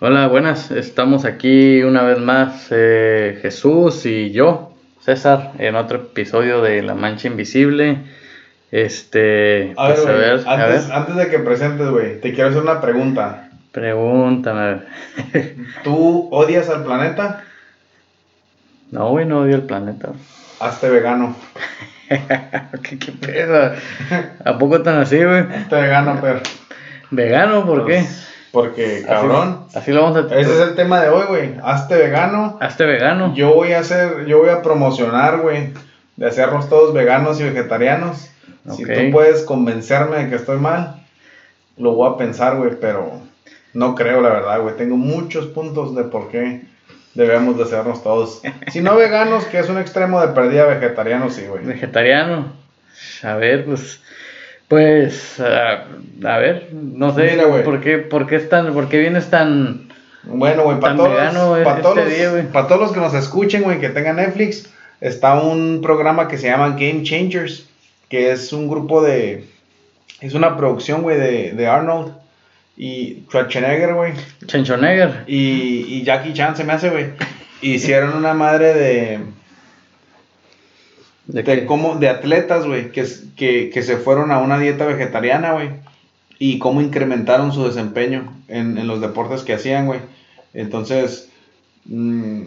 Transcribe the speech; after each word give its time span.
Hola, 0.00 0.28
buenas. 0.28 0.70
Estamos 0.70 1.24
aquí 1.24 1.82
una 1.82 2.02
vez 2.02 2.18
más 2.18 2.68
eh, 2.70 3.38
Jesús 3.42 4.06
y 4.06 4.30
yo, 4.32 4.72
César, 5.00 5.52
en 5.58 5.76
otro 5.76 5.98
episodio 5.98 6.62
de 6.62 6.82
La 6.82 6.94
Mancha 6.94 7.28
Invisible. 7.28 7.98
Este, 8.70 9.74
A 9.76 9.88
ver, 9.88 9.96
pues, 9.96 10.46
a 10.46 10.52
antes, 10.52 10.88
ver, 10.88 10.96
antes 10.96 11.16
de 11.16 11.28
que 11.28 11.38
presentes, 11.40 11.88
güey, 11.88 12.20
te 12.20 12.32
quiero 12.32 12.50
hacer 12.50 12.62
una 12.62 12.80
pregunta. 12.80 13.50
pregúntame. 13.72 14.82
¿Tú 15.84 16.28
odias 16.30 16.70
al 16.70 16.84
planeta? 16.84 17.44
No, 18.92 19.10
güey, 19.10 19.26
no 19.26 19.40
odio 19.40 19.56
el 19.56 19.62
planeta. 19.62 20.10
Hazte 20.60 20.88
vegano. 20.88 21.36
¿Qué, 22.08 22.98
qué 22.98 23.12
pedo? 23.12 23.72
¿A 24.44 24.58
poco 24.58 24.82
tan 24.82 24.98
así, 24.98 25.22
güey? 25.22 25.40
Hazte 25.40 25.76
vegano, 25.76 26.18
pero. 26.20 26.40
¿Vegano? 27.10 27.66
¿Por 27.66 27.86
qué? 27.86 28.04
Porque, 28.52 29.04
cabrón. 29.06 29.66
Así, 29.74 29.92
lo 29.92 30.02
vamos 30.02 30.16
a... 30.16 30.36
Ese 30.36 30.52
es 30.52 30.60
el 30.60 30.74
tema 30.74 31.00
de 31.00 31.08
hoy, 31.08 31.26
güey. 31.28 31.54
Hazte 31.62 31.96
vegano. 31.96 32.58
Hazte 32.60 32.84
vegano. 32.84 33.32
Yo 33.34 33.54
voy 33.54 33.72
a 33.72 33.80
hacer, 33.80 34.26
yo 34.26 34.38
voy 34.38 34.48
a 34.48 34.62
promocionar, 34.62 35.38
güey, 35.38 35.72
de 36.16 36.26
hacernos 36.26 36.68
todos 36.68 36.92
veganos 36.92 37.40
y 37.40 37.44
vegetarianos. 37.44 38.28
Si 38.70 38.84
tú 38.84 39.10
puedes 39.12 39.42
convencerme 39.44 40.24
de 40.24 40.30
que 40.30 40.36
estoy 40.36 40.58
mal, 40.58 41.02
lo 41.76 41.94
voy 41.94 42.12
a 42.12 42.16
pensar, 42.16 42.56
güey, 42.56 42.72
pero 42.80 43.20
no 43.72 43.94
creo, 43.94 44.20
la 44.20 44.30
verdad, 44.30 44.60
güey. 44.60 44.76
Tengo 44.76 44.96
muchos 44.96 45.46
puntos 45.46 45.94
de 45.94 46.04
por 46.04 46.28
qué 46.28 46.62
debemos 47.14 47.56
de 47.56 47.64
hacernos 47.64 48.02
todos. 48.02 48.42
Si 48.70 48.80
no 48.80 48.96
veganos, 48.96 49.44
que 49.46 49.58
es 49.58 49.68
un 49.68 49.78
extremo 49.78 50.20
de 50.20 50.28
pérdida 50.28 50.66
vegetarianos, 50.66 51.34
sí, 51.34 51.46
güey. 51.46 51.64
Vegetariano. 51.64 52.52
A 53.22 53.36
ver, 53.36 53.64
pues. 53.64 54.02
Pues. 54.70 55.40
A, 55.40 55.86
a 56.24 56.38
ver, 56.38 56.68
no 56.72 57.12
sé. 57.12 57.32
Mira. 57.32 57.64
¿por, 57.64 57.80
qué, 57.80 57.98
¿Por 57.98 58.28
qué 58.28 58.36
es 58.36 58.48
tan. 58.48 58.72
¿Por 58.72 58.88
qué 58.88 59.00
vienes 59.00 59.28
tan. 59.28 59.88
Bueno, 60.22 60.62
güey, 60.62 60.78
para 60.78 60.94
todos, 60.94 61.08
para 61.64 61.78
este 61.78 61.82
todos, 61.82 62.68
todos 62.68 62.80
los 62.80 62.92
que 62.92 63.00
nos 63.00 63.14
escuchen, 63.14 63.64
güey, 63.64 63.80
que 63.80 63.88
tengan 63.88 64.16
Netflix, 64.16 64.70
está 65.00 65.40
un 65.40 65.80
programa 65.82 66.28
que 66.28 66.38
se 66.38 66.46
llama 66.46 66.76
Game 66.78 67.02
Changers, 67.02 67.68
que 68.08 68.30
es 68.30 68.52
un 68.52 68.68
grupo 68.68 69.02
de, 69.02 69.46
es 70.20 70.34
una 70.34 70.56
producción, 70.56 71.02
güey, 71.02 71.18
de, 71.18 71.52
de 71.52 71.66
Arnold 71.66 72.12
y 72.76 73.24
Schwarzenegger, 73.28 73.94
güey, 73.94 74.12
Chenchonegger? 74.46 75.24
y, 75.26 75.86
y 75.88 76.04
Jackie 76.04 76.34
Chan 76.34 76.54
se 76.54 76.62
me 76.62 76.74
hace, 76.74 76.90
güey. 76.90 77.06
Hicieron 77.60 78.14
una 78.14 78.34
madre 78.34 78.74
de, 78.74 79.20
¿De 81.32 81.66
cómo, 81.66 81.96
de 81.96 82.08
atletas, 82.08 82.66
güey, 82.66 82.90
que, 82.90 83.06
que, 83.36 83.70
que 83.70 83.82
se 83.82 83.96
fueron 83.96 84.32
a 84.32 84.38
una 84.38 84.58
dieta 84.58 84.84
vegetariana, 84.84 85.52
güey, 85.52 85.70
y 86.38 86.58
cómo 86.58 86.80
incrementaron 86.80 87.52
su 87.52 87.64
desempeño 87.64 88.32
en, 88.48 88.78
en 88.78 88.86
los 88.88 89.00
deportes 89.00 89.42
que 89.42 89.54
hacían, 89.54 89.86
güey. 89.86 90.00
Entonces, 90.54 91.30
mm, 91.84 92.42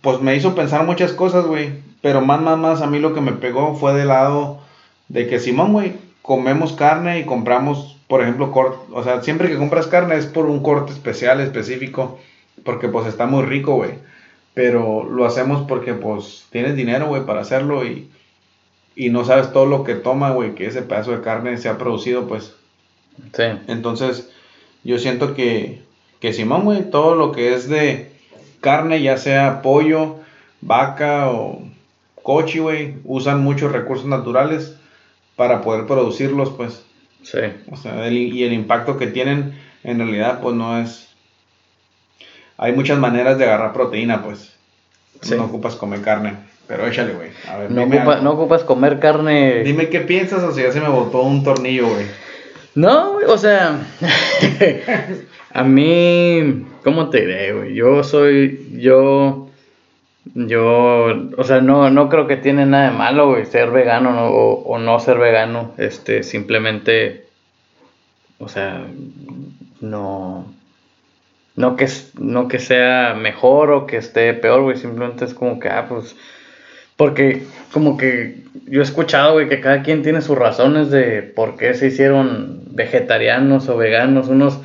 pues 0.00 0.20
me 0.20 0.34
hizo 0.34 0.54
pensar 0.54 0.84
muchas 0.84 1.12
cosas, 1.12 1.46
güey, 1.46 1.70
pero 2.00 2.20
más, 2.20 2.40
más, 2.40 2.58
más, 2.58 2.82
a 2.82 2.88
mí 2.88 2.98
lo 2.98 3.14
que 3.14 3.20
me 3.20 3.32
pegó 3.32 3.76
fue 3.76 3.94
del 3.94 4.08
lado 4.08 4.60
de 5.08 5.28
que, 5.28 5.38
Simón, 5.38 5.72
güey, 5.72 5.92
comemos 6.22 6.72
carne 6.72 7.20
y 7.20 7.24
compramos, 7.24 7.98
por 8.08 8.22
ejemplo, 8.22 8.50
corte, 8.50 8.78
o 8.92 9.04
sea, 9.04 9.22
siempre 9.22 9.48
que 9.48 9.58
compras 9.58 9.86
carne 9.86 10.16
es 10.16 10.26
por 10.26 10.46
un 10.46 10.62
corte 10.62 10.92
especial, 10.92 11.40
específico, 11.40 12.18
porque 12.64 12.88
pues 12.88 13.06
está 13.06 13.26
muy 13.26 13.44
rico, 13.44 13.76
güey 13.76 14.09
pero 14.54 15.04
lo 15.04 15.24
hacemos 15.24 15.66
porque 15.68 15.94
pues 15.94 16.46
tienes 16.50 16.76
dinero, 16.76 17.08
güey, 17.08 17.24
para 17.24 17.40
hacerlo 17.40 17.84
y, 17.84 18.08
y 18.96 19.10
no 19.10 19.24
sabes 19.24 19.52
todo 19.52 19.66
lo 19.66 19.84
que 19.84 19.94
toma, 19.94 20.30
güey, 20.32 20.54
que 20.54 20.66
ese 20.66 20.82
pedazo 20.82 21.12
de 21.12 21.22
carne 21.22 21.56
se 21.58 21.68
ha 21.68 21.78
producido, 21.78 22.26
pues. 22.26 22.54
Sí. 23.34 23.44
Entonces, 23.68 24.30
yo 24.84 24.98
siento 24.98 25.34
que, 25.34 25.82
que 26.20 26.32
Simón, 26.32 26.64
güey, 26.64 26.90
todo 26.90 27.14
lo 27.14 27.32
que 27.32 27.54
es 27.54 27.68
de 27.68 28.12
carne, 28.60 29.02
ya 29.02 29.16
sea 29.16 29.62
pollo, 29.62 30.16
vaca 30.60 31.30
o 31.30 31.62
cochi, 32.22 32.58
güey, 32.58 32.94
usan 33.04 33.42
muchos 33.42 33.72
recursos 33.72 34.06
naturales 34.06 34.76
para 35.36 35.62
poder 35.62 35.86
producirlos, 35.86 36.50
pues. 36.50 36.82
Sí. 37.22 37.38
O 37.70 37.76
sea, 37.76 38.06
el- 38.06 38.16
y 38.16 38.44
el 38.44 38.52
impacto 38.52 38.96
que 38.98 39.06
tienen 39.06 39.58
en 39.84 39.98
realidad, 39.98 40.40
pues 40.42 40.54
no 40.56 40.78
es. 40.78 41.09
Hay 42.62 42.72
muchas 42.74 42.98
maneras 42.98 43.38
de 43.38 43.44
agarrar 43.44 43.72
proteína, 43.72 44.22
pues. 44.22 44.52
Sí. 45.22 45.34
No 45.34 45.44
ocupas 45.46 45.76
comer 45.76 46.02
carne. 46.02 46.34
Pero 46.66 46.86
échale, 46.86 47.14
güey. 47.14 47.30
A 47.48 47.56
ver, 47.56 47.70
No, 47.70 47.82
ocupa- 47.84 48.20
no 48.20 48.30
ocupas 48.32 48.64
comer 48.64 49.00
carne. 49.00 49.62
Dime 49.64 49.88
qué 49.88 50.00
piensas 50.00 50.42
o 50.44 50.52
si 50.52 50.62
ya 50.62 50.70
se 50.70 50.80
me 50.80 50.88
botó 50.88 51.22
un 51.22 51.42
tornillo, 51.42 51.88
güey. 51.88 52.04
No, 52.74 53.14
güey, 53.14 53.26
o 53.26 53.36
sea, 53.38 53.80
a 55.52 55.64
mí, 55.64 56.64
¿cómo 56.84 57.08
te 57.10 57.20
diré, 57.22 57.52
güey? 57.52 57.74
Yo 57.74 58.04
soy, 58.04 58.68
yo, 58.78 59.48
yo, 60.34 61.06
o 61.36 61.44
sea, 61.44 61.60
no, 61.60 61.90
no 61.90 62.08
creo 62.08 62.26
que 62.28 62.36
tiene 62.36 62.66
nada 62.66 62.90
de 62.92 62.96
malo, 62.96 63.30
güey, 63.30 63.46
ser 63.46 63.70
vegano 63.70 64.12
¿no? 64.12 64.26
o, 64.28 64.62
o 64.62 64.78
no 64.78 65.00
ser 65.00 65.18
vegano, 65.18 65.72
este, 65.78 66.22
simplemente, 66.22 67.26
o 68.38 68.48
sea, 68.48 68.84
no, 69.80 70.46
no 71.60 71.76
que, 71.76 71.86
no 72.18 72.48
que 72.48 72.58
sea 72.58 73.14
mejor 73.14 73.70
o 73.70 73.86
que 73.86 73.98
esté 73.98 74.32
peor, 74.34 74.62
güey, 74.62 74.76
simplemente 74.76 75.26
es 75.26 75.34
como 75.34 75.60
que, 75.60 75.68
ah, 75.68 75.86
pues, 75.88 76.16
porque 76.96 77.44
como 77.72 77.96
que 77.96 78.42
yo 78.66 78.80
he 78.80 78.84
escuchado, 78.84 79.34
güey, 79.34 79.48
que 79.48 79.60
cada 79.60 79.82
quien 79.82 80.02
tiene 80.02 80.22
sus 80.22 80.36
razones 80.36 80.90
de 80.90 81.22
por 81.22 81.56
qué 81.56 81.74
se 81.74 81.88
hicieron 81.88 82.62
vegetarianos 82.72 83.68
o 83.68 83.76
veganos. 83.76 84.28
Unos, 84.28 84.60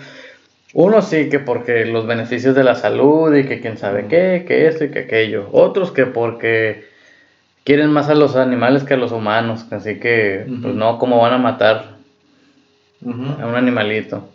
unos 0.74 1.06
sí 1.06 1.30
que 1.30 1.40
porque 1.40 1.86
los 1.86 2.08
beneficios 2.08 2.56
de 2.56 2.64
la 2.64 2.76
salud 2.76 3.34
y 3.36 3.46
que 3.46 3.62
quién 3.62 3.78
sabe 3.78 4.08
qué, 4.08 4.44
que 4.48 4.68
esto 4.68 4.86
y 4.86 4.90
que 4.90 5.00
aquello. 5.00 5.48
Otros 5.52 5.92
que 5.92 6.06
porque 6.06 6.86
quieren 7.64 7.92
más 7.92 8.10
a 8.10 8.16
los 8.16 8.36
animales 8.36 8.84
que 8.84 8.96
a 8.96 8.98
los 8.98 9.12
humanos. 9.12 9.66
Así 9.72 10.00
que, 10.00 10.46
pues 10.62 10.76
no, 10.76 10.98
¿cómo 11.00 11.22
van 11.22 11.34
a 11.34 11.38
matar 11.38 11.96
a 13.06 13.48
un 13.48 13.56
animalito? 13.56 14.30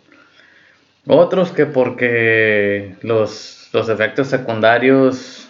Otros 1.07 1.51
que 1.51 1.65
porque 1.65 2.95
los, 3.01 3.69
los 3.73 3.89
efectos 3.89 4.27
secundarios 4.27 5.47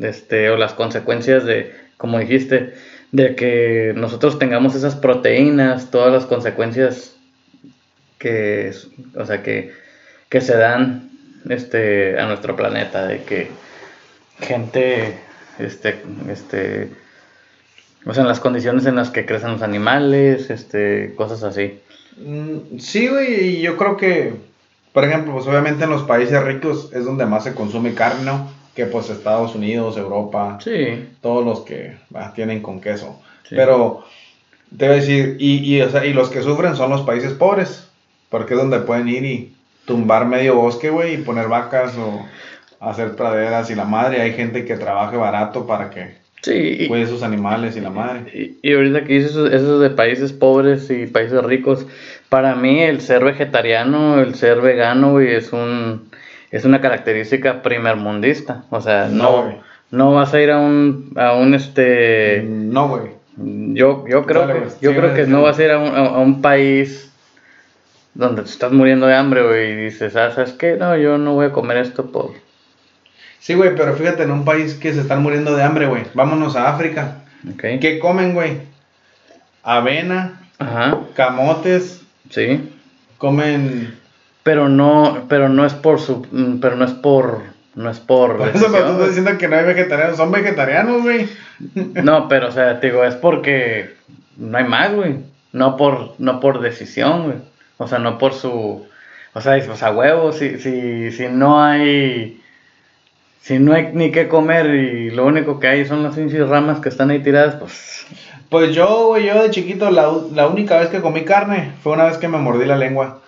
este, 0.00 0.50
o 0.50 0.56
las 0.56 0.74
consecuencias 0.74 1.44
de, 1.44 1.74
como 1.96 2.18
dijiste, 2.18 2.74
de 3.12 3.34
que 3.34 3.92
nosotros 3.96 4.38
tengamos 4.38 4.74
esas 4.74 4.96
proteínas, 4.96 5.90
todas 5.90 6.12
las 6.12 6.26
consecuencias 6.26 7.16
que, 8.18 8.72
o 9.16 9.26
sea, 9.26 9.42
que, 9.42 9.72
que 10.28 10.40
se 10.40 10.56
dan 10.56 11.10
este, 11.48 12.18
a 12.18 12.26
nuestro 12.26 12.56
planeta, 12.56 13.06
de 13.06 13.22
que 13.22 13.48
gente, 14.40 15.18
este, 15.58 16.00
este, 16.28 16.90
o 18.06 18.14
sea, 18.14 18.22
en 18.22 18.28
las 18.28 18.40
condiciones 18.40 18.86
en 18.86 18.96
las 18.96 19.10
que 19.10 19.26
crecen 19.26 19.52
los 19.52 19.62
animales, 19.62 20.50
este, 20.50 21.14
cosas 21.16 21.42
así. 21.42 21.80
Mm, 22.18 22.78
Sí, 22.78 23.08
güey, 23.08 23.60
yo 23.60 23.76
creo 23.76 23.96
que, 23.96 24.34
por 24.92 25.04
ejemplo, 25.04 25.32
pues 25.32 25.46
obviamente 25.46 25.84
en 25.84 25.90
los 25.90 26.02
países 26.02 26.42
ricos 26.42 26.90
es 26.92 27.04
donde 27.04 27.26
más 27.26 27.44
se 27.44 27.54
consume 27.54 27.94
carne, 27.94 28.24
¿no? 28.24 28.50
Que 28.74 28.86
pues 28.86 29.10
Estados 29.10 29.54
Unidos, 29.54 29.96
Europa, 29.96 30.58
Sí, 30.62 31.08
todos 31.20 31.44
los 31.44 31.60
que 31.60 31.96
bah, 32.10 32.32
tienen 32.34 32.62
con 32.62 32.80
queso. 32.80 33.20
Sí. 33.48 33.54
Pero 33.56 34.04
te 34.76 34.86
voy 34.86 34.96
a 34.96 35.00
decir, 35.00 35.36
y, 35.38 35.58
y, 35.58 35.82
o 35.82 35.90
sea, 35.90 36.04
y 36.06 36.12
los 36.12 36.28
que 36.28 36.42
sufren 36.42 36.76
son 36.76 36.90
los 36.90 37.02
países 37.02 37.32
pobres, 37.32 37.88
porque 38.28 38.54
es 38.54 38.60
donde 38.60 38.80
pueden 38.80 39.08
ir 39.08 39.24
y 39.24 39.56
tumbar 39.84 40.26
medio 40.26 40.56
bosque, 40.56 40.90
güey, 40.90 41.14
y 41.14 41.18
poner 41.18 41.48
vacas 41.48 41.96
o 41.96 42.24
hacer 42.80 43.16
praderas 43.16 43.70
y 43.70 43.74
la 43.74 43.84
madre. 43.84 44.22
Hay 44.22 44.32
gente 44.32 44.64
que 44.64 44.76
trabaje 44.76 45.16
barato 45.16 45.66
para 45.66 45.90
que 45.90 46.16
sí. 46.42 46.86
cuide 46.88 47.06
sus 47.06 47.22
animales 47.22 47.76
y 47.76 47.80
la 47.80 47.90
madre. 47.90 48.30
Y, 48.32 48.68
y 48.68 48.72
ahorita 48.72 49.04
que 49.04 49.14
dices 49.14 49.32
eso, 49.32 49.46
eso 49.48 49.78
de 49.80 49.90
países 49.90 50.32
pobres 50.32 50.90
y 50.90 51.06
países 51.06 51.42
ricos, 51.42 51.86
para 52.30 52.54
mí 52.54 52.80
el 52.80 53.02
ser 53.02 53.22
vegetariano, 53.24 54.20
el 54.20 54.34
ser 54.36 54.62
vegano, 54.62 55.10
güey, 55.12 55.34
es 55.34 55.52
un 55.52 56.08
es 56.50 56.64
una 56.64 56.80
característica 56.80 57.60
primermundista. 57.62 58.64
O 58.70 58.80
sea, 58.80 59.06
No, 59.10 59.62
no, 59.90 60.14
vas 60.14 60.32
a 60.32 60.40
ir 60.40 60.50
a 60.50 60.58
un 60.58 61.12
a 61.16 61.34
un 61.34 61.54
este 61.54 62.42
No, 62.46 62.88
güey. 62.88 63.10
yo, 63.36 64.04
yo 64.08 64.24
creo 64.24 64.46
Dale, 64.46 64.60
que 64.60 64.68
yo 64.80 64.94
creo 64.94 65.14
que 65.14 65.26
no 65.26 65.42
vas 65.42 65.58
a 65.58 65.64
ir 65.64 65.70
a 65.72 65.78
un, 65.78 65.94
a, 65.94 65.98
a 66.06 66.18
un 66.18 66.40
país 66.40 67.12
donde 68.14 68.42
te 68.42 68.48
estás 68.50 68.72
muriendo 68.72 69.06
de 69.06 69.14
hambre, 69.14 69.42
güey, 69.46 69.72
y 69.72 69.76
dices, 69.76 70.16
ah, 70.16 70.32
¿sabes 70.34 70.52
qué? 70.52 70.76
No, 70.76 70.96
yo 70.96 71.16
no 71.18 71.34
voy 71.34 71.46
a 71.46 71.52
comer 71.52 71.76
esto 71.76 72.10
por 72.10 72.32
Sí, 73.38 73.54
güey, 73.54 73.74
pero 73.74 73.94
fíjate, 73.94 74.24
en 74.24 74.32
un 74.32 74.44
país 74.44 74.74
que 74.74 74.92
se 74.92 75.00
están 75.00 75.22
muriendo 75.22 75.56
de 75.56 75.62
hambre, 75.62 75.86
güey. 75.86 76.02
Vámonos 76.14 76.56
a 76.56 76.68
África. 76.68 77.22
¿ok? 77.48 77.80
¿Qué 77.80 77.98
comen, 77.98 78.34
güey? 78.34 78.58
Avena, 79.62 80.40
Ajá, 80.58 80.98
camotes, 81.14 81.99
sí. 82.30 82.70
comen... 83.18 84.00
Pero 84.42 84.68
no, 84.68 85.26
pero 85.28 85.48
no 85.48 85.66
es 85.66 85.74
por 85.74 86.00
su, 86.00 86.26
mm, 86.30 86.60
pero 86.60 86.76
no 86.76 86.86
es 86.86 86.92
por, 86.92 87.42
no 87.74 87.90
es 87.90 88.00
por. 88.00 88.38
Por 88.38 88.48
eso 88.48 88.70
cuando 88.70 88.86
tú 88.86 88.92
estás 88.92 89.08
diciendo 89.08 89.38
que 89.38 89.48
no 89.48 89.56
hay 89.56 89.64
vegetarianos, 89.64 90.16
son 90.16 90.32
vegetarianos, 90.32 91.02
güey. 91.02 91.28
No, 92.02 92.26
pero 92.28 92.48
o 92.48 92.50
sea, 92.50 92.80
te 92.80 92.86
digo, 92.86 93.04
es 93.04 93.16
porque 93.16 93.94
no 94.38 94.56
hay 94.56 94.64
más, 94.64 94.94
güey. 94.94 95.16
No 95.52 95.76
por, 95.76 96.14
no 96.18 96.40
por 96.40 96.60
decisión, 96.60 97.24
güey. 97.24 97.36
O 97.76 97.86
sea, 97.86 97.98
no 97.98 98.18
por 98.18 98.32
su, 98.32 98.86
O 99.34 99.40
sea, 99.40 99.62
pues 99.64 99.82
a 99.82 99.90
huevo, 99.90 100.32
si, 100.32 100.58
si, 100.58 101.12
si 101.12 101.28
no 101.28 101.62
hay. 101.62 102.40
Si 103.42 103.58
no 103.58 103.72
hay 103.72 103.90
ni 103.92 104.10
qué 104.10 104.28
comer 104.28 104.66
y 104.66 105.10
lo 105.10 105.26
único 105.26 105.58
que 105.58 105.68
hay 105.68 105.84
son 105.86 106.02
las 106.02 106.14
pinches 106.14 106.48
ramas 106.48 106.80
que 106.80 106.88
están 106.88 107.10
ahí 107.10 107.20
tiradas, 107.20 107.56
pues. 107.56 108.06
Pues 108.48 108.74
yo, 108.74 109.06
güey, 109.08 109.26
yo 109.26 109.42
de 109.42 109.50
chiquito, 109.50 109.90
la, 109.90 110.12
la 110.34 110.48
única 110.48 110.78
vez 110.78 110.88
que 110.88 111.00
comí 111.00 111.24
carne 111.24 111.72
fue 111.82 111.92
una 111.92 112.04
vez 112.04 112.18
que 112.18 112.28
me 112.28 112.38
mordí 112.38 112.66
la 112.66 112.76
lengua. 112.76 113.20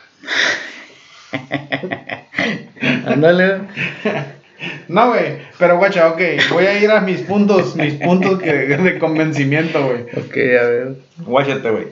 Ándale. 3.06 3.60
No, 4.88 5.08
güey, 5.08 5.38
pero 5.58 5.78
guacha, 5.78 6.08
ok, 6.08 6.20
voy 6.50 6.66
a 6.66 6.78
ir 6.78 6.90
a 6.90 7.00
mis 7.00 7.20
puntos, 7.22 7.76
mis 7.76 7.94
puntos 7.94 8.40
que, 8.40 8.52
de 8.52 8.98
convencimiento, 8.98 9.84
güey. 9.84 10.02
ok, 10.02 10.36
a 10.36 10.66
ver. 10.66 10.94
Guáchate, 11.18 11.70
güey. 11.70 11.86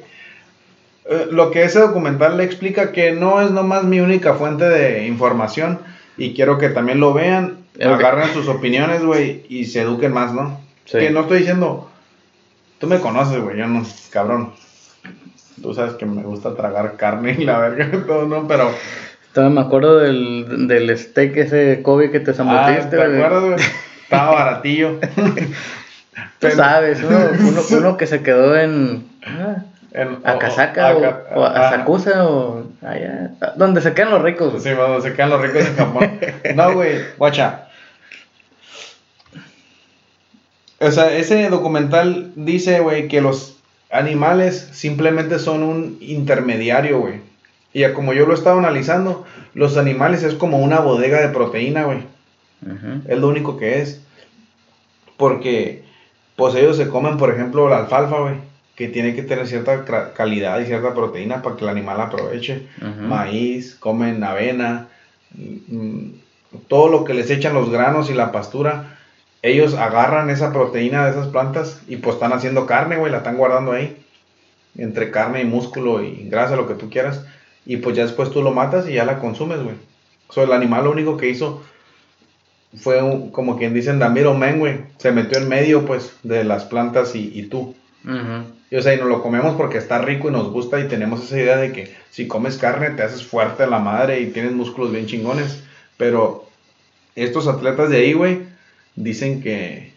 Eh, 1.09 1.27
lo 1.31 1.51
que 1.51 1.65
ese 1.65 1.81
documental 1.81 2.37
le 2.37 2.45
explica 2.45 2.93
que 2.93 3.13
no 3.13 3.41
es 3.41 3.51
nomás 3.51 3.85
mi 3.85 4.01
única 4.01 4.35
fuente 4.35 4.69
de 4.69 5.07
información 5.07 5.81
y 6.17 6.35
quiero 6.35 6.59
que 6.59 6.69
también 6.69 7.01
lo 7.01 7.13
vean. 7.13 7.60
Agarren 7.79 8.33
sus 8.33 8.49
opiniones, 8.49 9.05
güey, 9.05 9.45
y 9.49 9.65
se 9.67 9.83
eduquen 9.83 10.13
más, 10.13 10.33
¿no? 10.33 10.61
Sí. 10.85 10.99
Que 10.99 11.11
no 11.11 11.21
estoy 11.21 11.39
diciendo, 11.39 11.89
tú 12.79 12.87
me 12.87 12.99
conoces, 13.01 13.41
güey, 13.41 13.59
yo 13.59 13.67
no, 13.67 13.85
cabrón. 14.11 14.53
Tú 15.63 15.75
sabes 15.75 15.95
que 15.95 16.07
me 16.07 16.23
gusta 16.23 16.55
tragar 16.55 16.97
carne 16.97 17.37
y 17.39 17.45
la 17.45 17.59
verga 17.59 17.89
y 17.93 18.07
todo, 18.07 18.27
¿no? 18.27 18.49
Pero, 18.49 18.73
me 19.51 19.61
acuerdo 19.61 19.99
del, 19.99 20.67
del 20.69 20.97
steak 20.99 21.37
ese 21.37 21.83
Kobe 21.83 22.11
que 22.11 22.21
te 22.21 22.31
ah, 22.31 22.35
zambutiste, 22.35 22.97
¿te 22.97 22.97
güey. 22.97 23.23
acuerdas, 23.23 23.45
güey? 23.45 23.69
Estaba 24.03 24.31
baratillo. 24.35 24.99
Tú 25.01 25.41
Pero- 26.41 26.57
sabes, 26.57 27.03
uno, 27.03 27.19
uno, 27.41 27.61
uno 27.79 27.97
que 27.97 28.07
se 28.07 28.23
quedó 28.23 28.57
en. 28.59 29.05
ah, 29.27 29.65
En- 29.93 30.19
Akasaka 30.25 30.95
o- 30.95 31.01
o, 31.01 31.05
Aka- 31.07 31.27
o 31.35 31.45
ajá. 31.45 31.69
Asakusa 31.69 32.29
o 32.29 32.65
allá. 32.83 33.31
Donde 33.57 33.81
se 33.81 33.93
quedan 33.95 34.11
los 34.11 34.23
ricos. 34.23 34.63
Sí, 34.63 34.71
bueno, 34.73 35.01
se 35.01 35.13
quedan 35.15 35.31
los 35.31 35.41
ricos 35.43 35.67
en 35.67 35.77
Japón. 35.77 36.21
No, 36.55 36.75
güey, 36.75 37.01
guacha. 37.19 37.67
O 40.81 40.91
sea, 40.91 41.13
ese 41.15 41.49
documental 41.51 42.33
dice, 42.37 42.81
güey, 42.81 43.09
que 43.09 43.21
los 43.21 43.59
animales 43.91 44.69
simplemente 44.73 45.39
son 45.39 45.63
un 45.63 45.99
intermediario, 46.01 47.01
güey. 47.01 47.21
Y 47.73 47.85
a 47.85 47.93
como 47.93 48.13
yo 48.15 48.25
lo 48.27 48.33
he 48.33 48.37
estado 48.37 48.59
analizando, 48.59 49.25
los 49.55 49.77
animales 49.77 50.23
es 50.23 50.35
como 50.35 50.59
una 50.59 50.81
bodega 50.81 51.21
de 51.21 51.29
proteína, 51.29 51.85
güey. 51.85 51.99
Es 53.09 53.19
lo 53.19 53.29
único 53.29 53.57
que 53.57 53.81
es. 53.83 54.01
Porque, 55.17 55.85
pues 56.37 56.55
ellos 56.55 56.77
se 56.79 56.89
comen, 56.89 57.17
por 57.19 57.31
ejemplo, 57.31 57.69
la 57.69 57.79
alfalfa, 57.79 58.21
güey. 58.21 58.35
Que 58.81 58.89
tiene 58.89 59.15
que 59.15 59.23
tener 59.23 59.47
cierta 59.47 59.85
calidad 60.15 60.59
y 60.59 60.65
cierta 60.65 60.95
proteína 60.95 61.43
para 61.43 61.55
que 61.55 61.65
el 61.65 61.69
animal 61.71 62.01
aproveche. 62.01 62.67
Maíz, 63.09 63.75
comen 63.75 64.25
avena. 64.25 64.89
mm, 65.37 66.07
Todo 66.67 66.89
lo 66.89 67.05
que 67.05 67.13
les 67.13 67.31
echan 67.31 67.53
los 67.53 67.69
granos 67.71 68.09
y 68.09 68.15
la 68.15 68.33
pastura. 68.33 68.97
Ellos 69.43 69.75
agarran 69.75 70.31
esa 70.31 70.51
proteína 70.51 71.05
de 71.05 71.11
esas 71.11 71.27
plantas 71.27 71.83
y 71.89 71.97
pues 71.97 72.15
están 72.15 72.33
haciendo 72.33 72.65
carne, 72.65 72.97
güey. 72.97 73.13
La 73.13 73.19
están 73.19 73.37
guardando 73.37 73.73
ahí. 73.73 73.99
Entre 74.79 75.11
carne 75.11 75.43
y 75.43 75.45
músculo 75.45 76.03
y 76.03 76.27
grasa, 76.31 76.57
lo 76.57 76.67
que 76.67 76.75
tú 76.75 76.89
quieras. 76.89 77.23
Y 77.67 77.77
pues 77.77 77.95
ya 77.97 78.05
después 78.05 78.31
tú 78.31 78.43
lo 78.43 78.51
matas 78.53 78.89
y 78.89 78.95
ya 78.95 79.05
la 79.05 79.19
consumes, 79.19 79.63
güey. 79.63 79.75
O 80.29 80.33
sea, 80.33 80.45
el 80.45 80.53
animal 80.55 80.85
lo 80.85 80.93
único 80.93 81.19
que 81.19 81.29
hizo 81.29 81.63
fue 82.77 83.03
un- 83.03 83.31
como 83.31 83.59
quien 83.59 83.75
dicen 83.75 83.99
the 83.99 84.09
middleman, 84.09 84.59
güey. 84.59 84.79
Se 84.97 85.13
metió 85.13 85.37
en 85.39 85.49
medio, 85.49 85.85
pues, 85.85 86.13
de 86.23 86.45
las 86.45 86.65
plantas 86.65 87.15
y, 87.15 87.31
y 87.39 87.43
tú. 87.49 87.75
Y, 88.71 88.77
o 88.77 88.83
sea, 88.83 88.95
y 88.95 88.99
nos 88.99 89.09
lo 89.09 89.23
comemos 89.23 89.57
porque 89.57 89.79
está 89.79 89.99
rico 89.99 90.29
y 90.29 90.33
nos 90.33 90.51
gusta 90.51 90.81
y 90.81 90.89
tenemos 90.89 91.23
esa 91.25 91.39
idea 91.39 91.57
de 91.57 91.73
que 91.73 91.95
si 92.11 92.27
comes 92.27 92.57
carne 92.57 92.91
te 92.91 93.03
haces 93.03 93.25
fuerte 93.25 93.65
a 93.65 93.67
la 93.67 93.79
madre 93.79 94.21
y 94.21 94.31
tienes 94.31 94.53
músculos 94.53 94.93
bien 94.93 95.07
chingones. 95.07 95.63
Pero 95.97 96.49
estos 97.15 97.47
atletas 97.47 97.91
de 97.91 97.99
ahí, 97.99 98.13
güey, 98.15 98.41
dicen 98.97 99.43
que, 99.43 99.93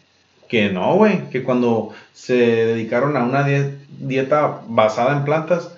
que 0.49 0.69
no, 0.69 0.95
güey. 0.95 1.29
Que 1.29 1.43
cuando 1.43 1.93
se 2.13 2.35
dedicaron 2.35 3.15
a 3.15 3.23
una 3.23 3.43
die- 3.43 3.77
dieta 3.99 4.61
basada 4.67 5.15
en 5.17 5.23
plantas, 5.23 5.71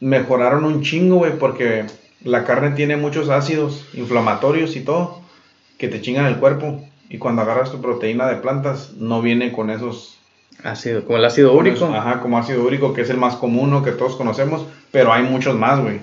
mejoraron 0.00 0.64
un 0.64 0.82
chingo, 0.82 1.16
güey, 1.16 1.38
porque 1.38 1.86
la 2.22 2.44
carne 2.44 2.72
tiene 2.72 2.96
muchos 2.96 3.28
ácidos 3.30 3.86
inflamatorios 3.94 4.76
y 4.76 4.80
todo 4.80 5.20
que 5.78 5.88
te 5.88 6.00
chingan 6.02 6.26
el 6.26 6.36
cuerpo. 6.36 6.84
Y 7.08 7.18
cuando 7.18 7.42
agarras 7.42 7.72
tu 7.72 7.80
proteína 7.80 8.28
de 8.28 8.36
plantas, 8.36 8.92
no 8.94 9.20
viene 9.22 9.52
con 9.52 9.70
esos 9.70 10.18
Ácido, 10.64 11.04
como 11.04 11.18
el 11.18 11.24
ácido 11.24 11.52
úrico. 11.52 11.86
Ajá, 11.86 12.20
como 12.20 12.38
ácido 12.38 12.64
úrico, 12.64 12.92
que 12.92 13.02
es 13.02 13.10
el 13.10 13.16
más 13.16 13.36
común, 13.36 13.70
¿no? 13.70 13.82
que 13.82 13.92
todos 13.92 14.16
conocemos, 14.16 14.66
pero 14.90 15.12
hay 15.12 15.22
muchos 15.22 15.56
más, 15.56 15.80
güey. 15.80 16.00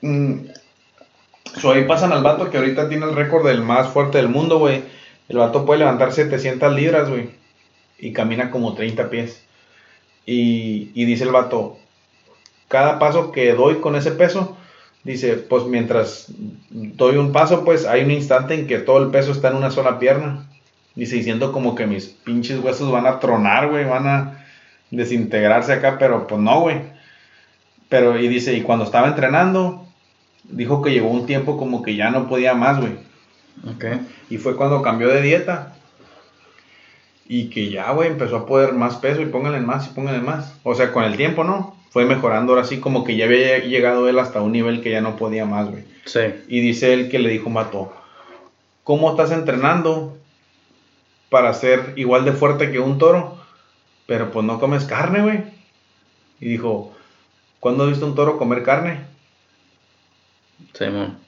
Mm. 0.00 0.46
So, 1.60 1.72
ahí 1.72 1.84
pasan 1.84 2.12
al 2.12 2.22
vato 2.22 2.50
que 2.50 2.58
ahorita 2.58 2.88
tiene 2.88 3.06
el 3.06 3.14
récord 3.14 3.46
del 3.46 3.62
más 3.62 3.88
fuerte 3.88 4.18
del 4.18 4.28
mundo, 4.28 4.58
güey. 4.58 4.82
El 5.28 5.38
vato 5.38 5.64
puede 5.64 5.80
levantar 5.80 6.12
700 6.12 6.74
libras, 6.74 7.08
güey. 7.08 7.30
Y 7.98 8.12
camina 8.12 8.50
como 8.50 8.74
30 8.74 9.08
pies. 9.08 9.44
Y, 10.26 10.90
y 10.94 11.04
dice 11.04 11.24
el 11.24 11.30
vato, 11.30 11.78
cada 12.68 12.98
paso 12.98 13.30
que 13.30 13.52
doy 13.52 13.76
con 13.76 13.94
ese 13.94 14.10
peso, 14.10 14.56
dice, 15.04 15.34
pues 15.34 15.64
mientras 15.64 16.26
doy 16.70 17.16
un 17.16 17.32
paso, 17.32 17.64
pues 17.64 17.86
hay 17.86 18.02
un 18.02 18.10
instante 18.10 18.54
en 18.54 18.66
que 18.66 18.78
todo 18.78 19.02
el 19.02 19.10
peso 19.10 19.32
está 19.32 19.48
en 19.48 19.56
una 19.56 19.70
sola 19.70 19.98
pierna. 19.98 20.48
Dice, 20.94 21.16
y 21.16 21.22
siento 21.22 21.50
como 21.52 21.74
que 21.74 21.86
mis 21.86 22.06
pinches 22.06 22.60
huesos 22.60 22.90
van 22.90 23.06
a 23.06 23.18
tronar, 23.18 23.68
güey, 23.68 23.84
van 23.84 24.06
a 24.06 24.44
desintegrarse 24.90 25.72
acá, 25.72 25.96
pero 25.98 26.26
pues 26.26 26.40
no, 26.40 26.60
güey. 26.60 26.82
Pero, 27.88 28.18
y 28.18 28.28
dice, 28.28 28.54
y 28.54 28.62
cuando 28.62 28.84
estaba 28.84 29.08
entrenando, 29.08 29.86
dijo 30.44 30.82
que 30.82 30.92
llegó 30.92 31.08
un 31.08 31.26
tiempo 31.26 31.56
como 31.56 31.82
que 31.82 31.96
ya 31.96 32.10
no 32.10 32.28
podía 32.28 32.54
más, 32.54 32.80
güey. 32.80 32.92
Ok. 33.74 33.84
Y 34.30 34.38
fue 34.38 34.56
cuando 34.56 34.82
cambió 34.82 35.08
de 35.08 35.22
dieta. 35.22 35.72
Y 37.26 37.48
que 37.48 37.70
ya, 37.70 37.90
güey, 37.92 38.10
empezó 38.10 38.36
a 38.36 38.46
poder 38.46 38.74
más 38.74 38.96
peso 38.96 39.22
y 39.22 39.26
pónganle 39.26 39.60
más 39.60 39.86
y 39.86 39.94
pónganle 39.94 40.20
más. 40.20 40.54
O 40.62 40.74
sea, 40.74 40.92
con 40.92 41.04
el 41.04 41.16
tiempo, 41.16 41.42
¿no? 41.42 41.76
Fue 41.90 42.04
mejorando 42.04 42.52
ahora 42.52 42.64
sí, 42.64 42.80
como 42.80 43.04
que 43.04 43.16
ya 43.16 43.24
había 43.24 43.58
llegado 43.58 44.08
él 44.08 44.18
hasta 44.18 44.42
un 44.42 44.52
nivel 44.52 44.82
que 44.82 44.90
ya 44.90 45.00
no 45.00 45.16
podía 45.16 45.44
más, 45.44 45.70
güey. 45.70 45.84
Sí. 46.04 46.20
Y 46.48 46.60
dice 46.60 46.92
él 46.92 47.08
que 47.08 47.18
le 47.18 47.30
dijo 47.30 47.48
Mato, 47.50 47.92
¿cómo 48.82 49.10
estás 49.10 49.30
entrenando 49.30 50.18
para 51.34 51.52
ser 51.52 51.94
igual 51.96 52.24
de 52.24 52.30
fuerte 52.30 52.70
que 52.70 52.78
un 52.78 52.96
toro? 52.96 53.36
Pero 54.06 54.30
pues 54.30 54.46
no 54.46 54.60
comes 54.60 54.84
carne, 54.84 55.20
güey. 55.20 55.42
Y 56.38 56.48
dijo, 56.50 56.94
¿cuándo 57.58 57.82
has 57.82 57.90
visto 57.90 58.06
un 58.06 58.14
toro 58.14 58.38
comer 58.38 58.62
carne? 58.62 59.00
Simón. 60.74 61.18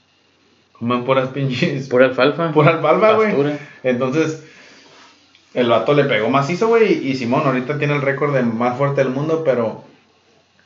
Comen 0.75 1.05
puras 1.05 1.31
pinches... 1.31 1.89
Pura 1.89 2.07
alfalfa. 2.07 2.53
Pura 2.53 2.75
alfalfa, 2.75 3.15
güey. 3.15 3.59
Entonces, 3.83 4.45
el 5.55 5.69
vato 5.69 5.93
le 5.93 6.05
pegó 6.05 6.31
macizo, 6.31 6.69
güey. 6.69 7.09
Y 7.09 7.17
Simón 7.17 7.43
ahorita 7.45 7.77
tiene 7.77 7.95
el 7.95 8.03
récord 8.03 8.33
de 8.33 8.45
más 8.45 8.79
fuerte 8.79 9.03
del 9.03 9.13
mundo, 9.13 9.43
pero 9.45 9.83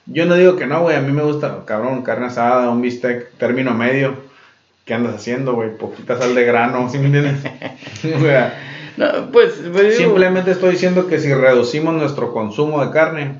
yo 0.05 0.27
no 0.27 0.35
digo 0.35 0.57
que 0.57 0.67
no, 0.67 0.83
güey. 0.83 0.97
A 0.97 1.01
mí 1.01 1.13
me 1.13 1.23
gusta, 1.23 1.65
cabrón, 1.65 2.03
carne 2.03 2.27
asada, 2.27 2.69
un 2.69 2.83
bistec, 2.83 3.39
término 3.39 3.73
medio. 3.73 4.17
¿Qué 4.85 4.93
andas 4.93 5.15
haciendo, 5.15 5.55
güey? 5.55 5.79
Poquita 5.79 6.19
sal 6.19 6.35
de 6.35 6.45
grano, 6.45 6.91
¿sí 6.91 6.99
me 6.99 7.07
entiendes? 7.07 7.43
No, 8.97 9.31
pues, 9.33 9.55
pues, 9.73 9.97
simplemente 9.97 10.51
estoy 10.51 10.73
diciendo 10.73 11.07
que 11.07 11.19
si 11.19 11.33
reducimos 11.33 11.95
nuestro 11.95 12.33
consumo 12.33 12.85
de 12.85 12.93
carne, 12.93 13.35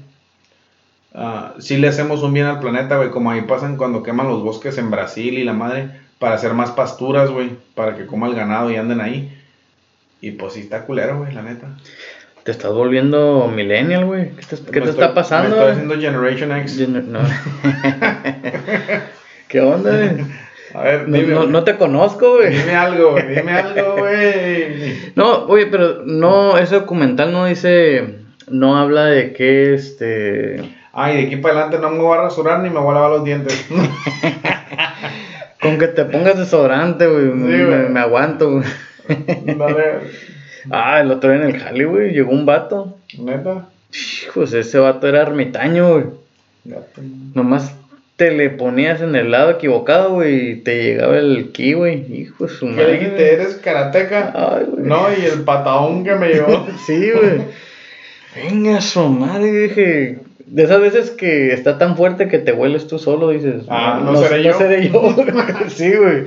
ah, 1.15 1.55
sí 1.59 1.77
le 1.77 1.89
hacemos 1.89 2.23
un 2.23 2.33
bien 2.33 2.47
al 2.47 2.61
planeta, 2.61 2.97
güey. 2.97 3.11
Como 3.11 3.31
ahí 3.31 3.43
pasan 3.43 3.77
cuando 3.77 4.03
queman 4.03 4.29
los 4.29 4.43
bosques 4.43 4.79
en 4.79 4.91
Brasil 4.91 5.39
y 5.39 5.45
la 5.45 5.53
madre, 5.53 5.91
para 6.19 6.35
hacer 6.35 6.55
más 6.55 6.71
pasturas, 6.73 7.31
güey. 7.31 7.51
Para 7.75 7.97
que 7.97 8.07
coma 8.07 8.27
el 8.29 8.35
ganado 8.35 8.71
y 8.71 8.77
anden 8.77 9.01
ahí. 9.01 9.37
Y 10.21 10.33
pues 10.33 10.55
sí 10.55 10.61
está 10.61 10.85
culero, 10.85 11.19
güey, 11.19 11.33
la 11.33 11.43
neta. 11.43 11.69
Te 12.43 12.53
estás 12.53 12.73
volviendo 12.73 13.51
millennial, 13.55 14.07
güey. 14.07 14.31
¿Qué 14.31 14.43
te, 14.43 14.57
qué 14.57 14.81
Me 14.81 14.87
te 14.87 14.91
estoy- 14.91 14.91
está 14.91 15.15
pasando? 15.15 15.51
Me 15.51 15.57
estoy 15.57 15.73
haciendo 15.73 15.99
Generation 15.99 16.53
X. 16.59 16.89
No. 16.89 17.21
¿Qué 19.49 19.61
onda, 19.61 19.91
güey? 19.97 20.25
A 20.75 20.83
ver, 20.83 21.09
No, 21.09 21.17
dime, 21.17 21.35
no- 21.35 21.47
no 21.47 21.65
te 21.65 21.77
conozco, 21.77 22.37
güey. 22.37 22.51
dime 22.57 22.75
algo, 22.77 23.13
güey, 23.13 23.29
dime 23.35 23.53
algo, 23.53 23.97
güey. 23.99 25.13
No, 25.17 25.45
oye, 25.47 25.67
pero 25.67 26.03
no, 26.05 26.59
ese 26.59 26.77
documental 26.77 27.33
no 27.33 27.47
dice, 27.47 28.17
no 28.49 28.77
habla 28.79 29.07
de 29.07 29.33
que 29.33 29.75
este, 29.75 30.77
Ay, 30.93 31.17
de 31.17 31.27
aquí 31.27 31.37
para 31.37 31.55
adelante 31.55 31.79
no 31.79 31.91
me 31.91 31.99
voy 32.03 32.17
a 32.19 32.23
rasurar 32.23 32.61
ni 32.61 32.71
me 32.71 32.79
voy 32.81 32.91
a 32.91 32.95
lavar 32.95 33.11
los 33.11 33.25
dientes. 33.25 33.67
con 35.61 35.79
que 35.79 35.89
te 35.89 36.05
pongas 36.05 36.39
desodorante, 36.39 37.07
güey, 37.07 37.25
me, 37.27 37.89
me 37.89 38.01
aguanto, 38.01 38.51
güey. 38.53 38.65
Dale, 39.57 39.85
Ah, 40.71 41.01
el 41.01 41.11
otro 41.11 41.31
día 41.33 41.41
en 41.43 41.55
el 41.55 41.59
jale, 41.61 41.85
güey, 41.87 42.13
llegó 42.13 42.33
un 42.33 42.45
vato. 42.45 42.99
neta. 43.19 43.67
Hijos, 44.27 44.53
ese 44.53 44.79
vato 44.79 45.09
era 45.09 45.23
ermitaño, 45.23 45.93
güey. 45.95 46.05
Gato. 46.65 47.01
Nomás 47.35 47.75
te 48.21 48.31
le 48.31 48.51
ponías 48.51 49.01
en 49.01 49.17
el 49.17 49.31
lado 49.31 49.53
equivocado, 49.53 50.13
güey, 50.13 50.51
y 50.51 50.57
te 50.57 50.83
llegaba 50.83 51.17
el 51.17 51.53
ki, 51.53 51.73
güey. 51.73 52.05
Hijo 52.21 52.45
de 52.45 52.53
su 52.53 52.67
¿Qué 52.67 52.73
madre. 52.73 52.93
dijiste? 52.93 53.33
¿Eres 53.33 53.55
karateca? 53.55 54.35
Ay, 54.35 54.67
güey. 54.71 54.85
No, 54.87 55.07
y 55.11 55.25
el 55.25 55.41
patadón 55.41 56.05
que 56.05 56.15
me 56.17 56.29
llevó. 56.29 56.67
Sí, 56.87 57.13
güey. 57.13 57.41
Venga, 58.37 58.83
su 58.83 59.09
madre, 59.09 59.51
dije. 59.51 60.19
de 60.45 60.63
esas 60.63 60.83
veces 60.83 61.11
que 61.13 61.55
está 61.55 61.79
tan 61.79 61.97
fuerte 61.97 62.29
que 62.29 62.39
te 62.39 62.53
hueles 62.53 62.89
tú 62.89 62.99
solo, 62.99 63.31
dices. 63.31 63.63
Ah, 63.71 64.03
¿no 64.05 64.15
seré 64.15 64.43
yo? 64.43 64.53
No 64.53 64.59
seré 64.59 64.91
yo. 64.91 65.15
sí, 65.71 65.91
güey. 65.97 66.25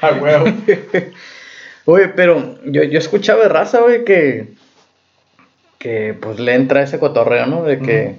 Ah, 0.00 0.12
huevo. 0.18 0.46
Oye, 1.84 2.08
pero 2.08 2.56
yo, 2.64 2.84
yo 2.84 2.98
escuchaba 2.98 3.42
de 3.42 3.50
raza, 3.50 3.82
güey, 3.82 4.06
que, 4.06 4.46
que 5.78 6.16
pues 6.18 6.40
le 6.40 6.54
entra 6.54 6.82
ese 6.82 6.98
cotorreo, 6.98 7.44
¿no? 7.44 7.64
De 7.64 7.80
que, 7.80 8.14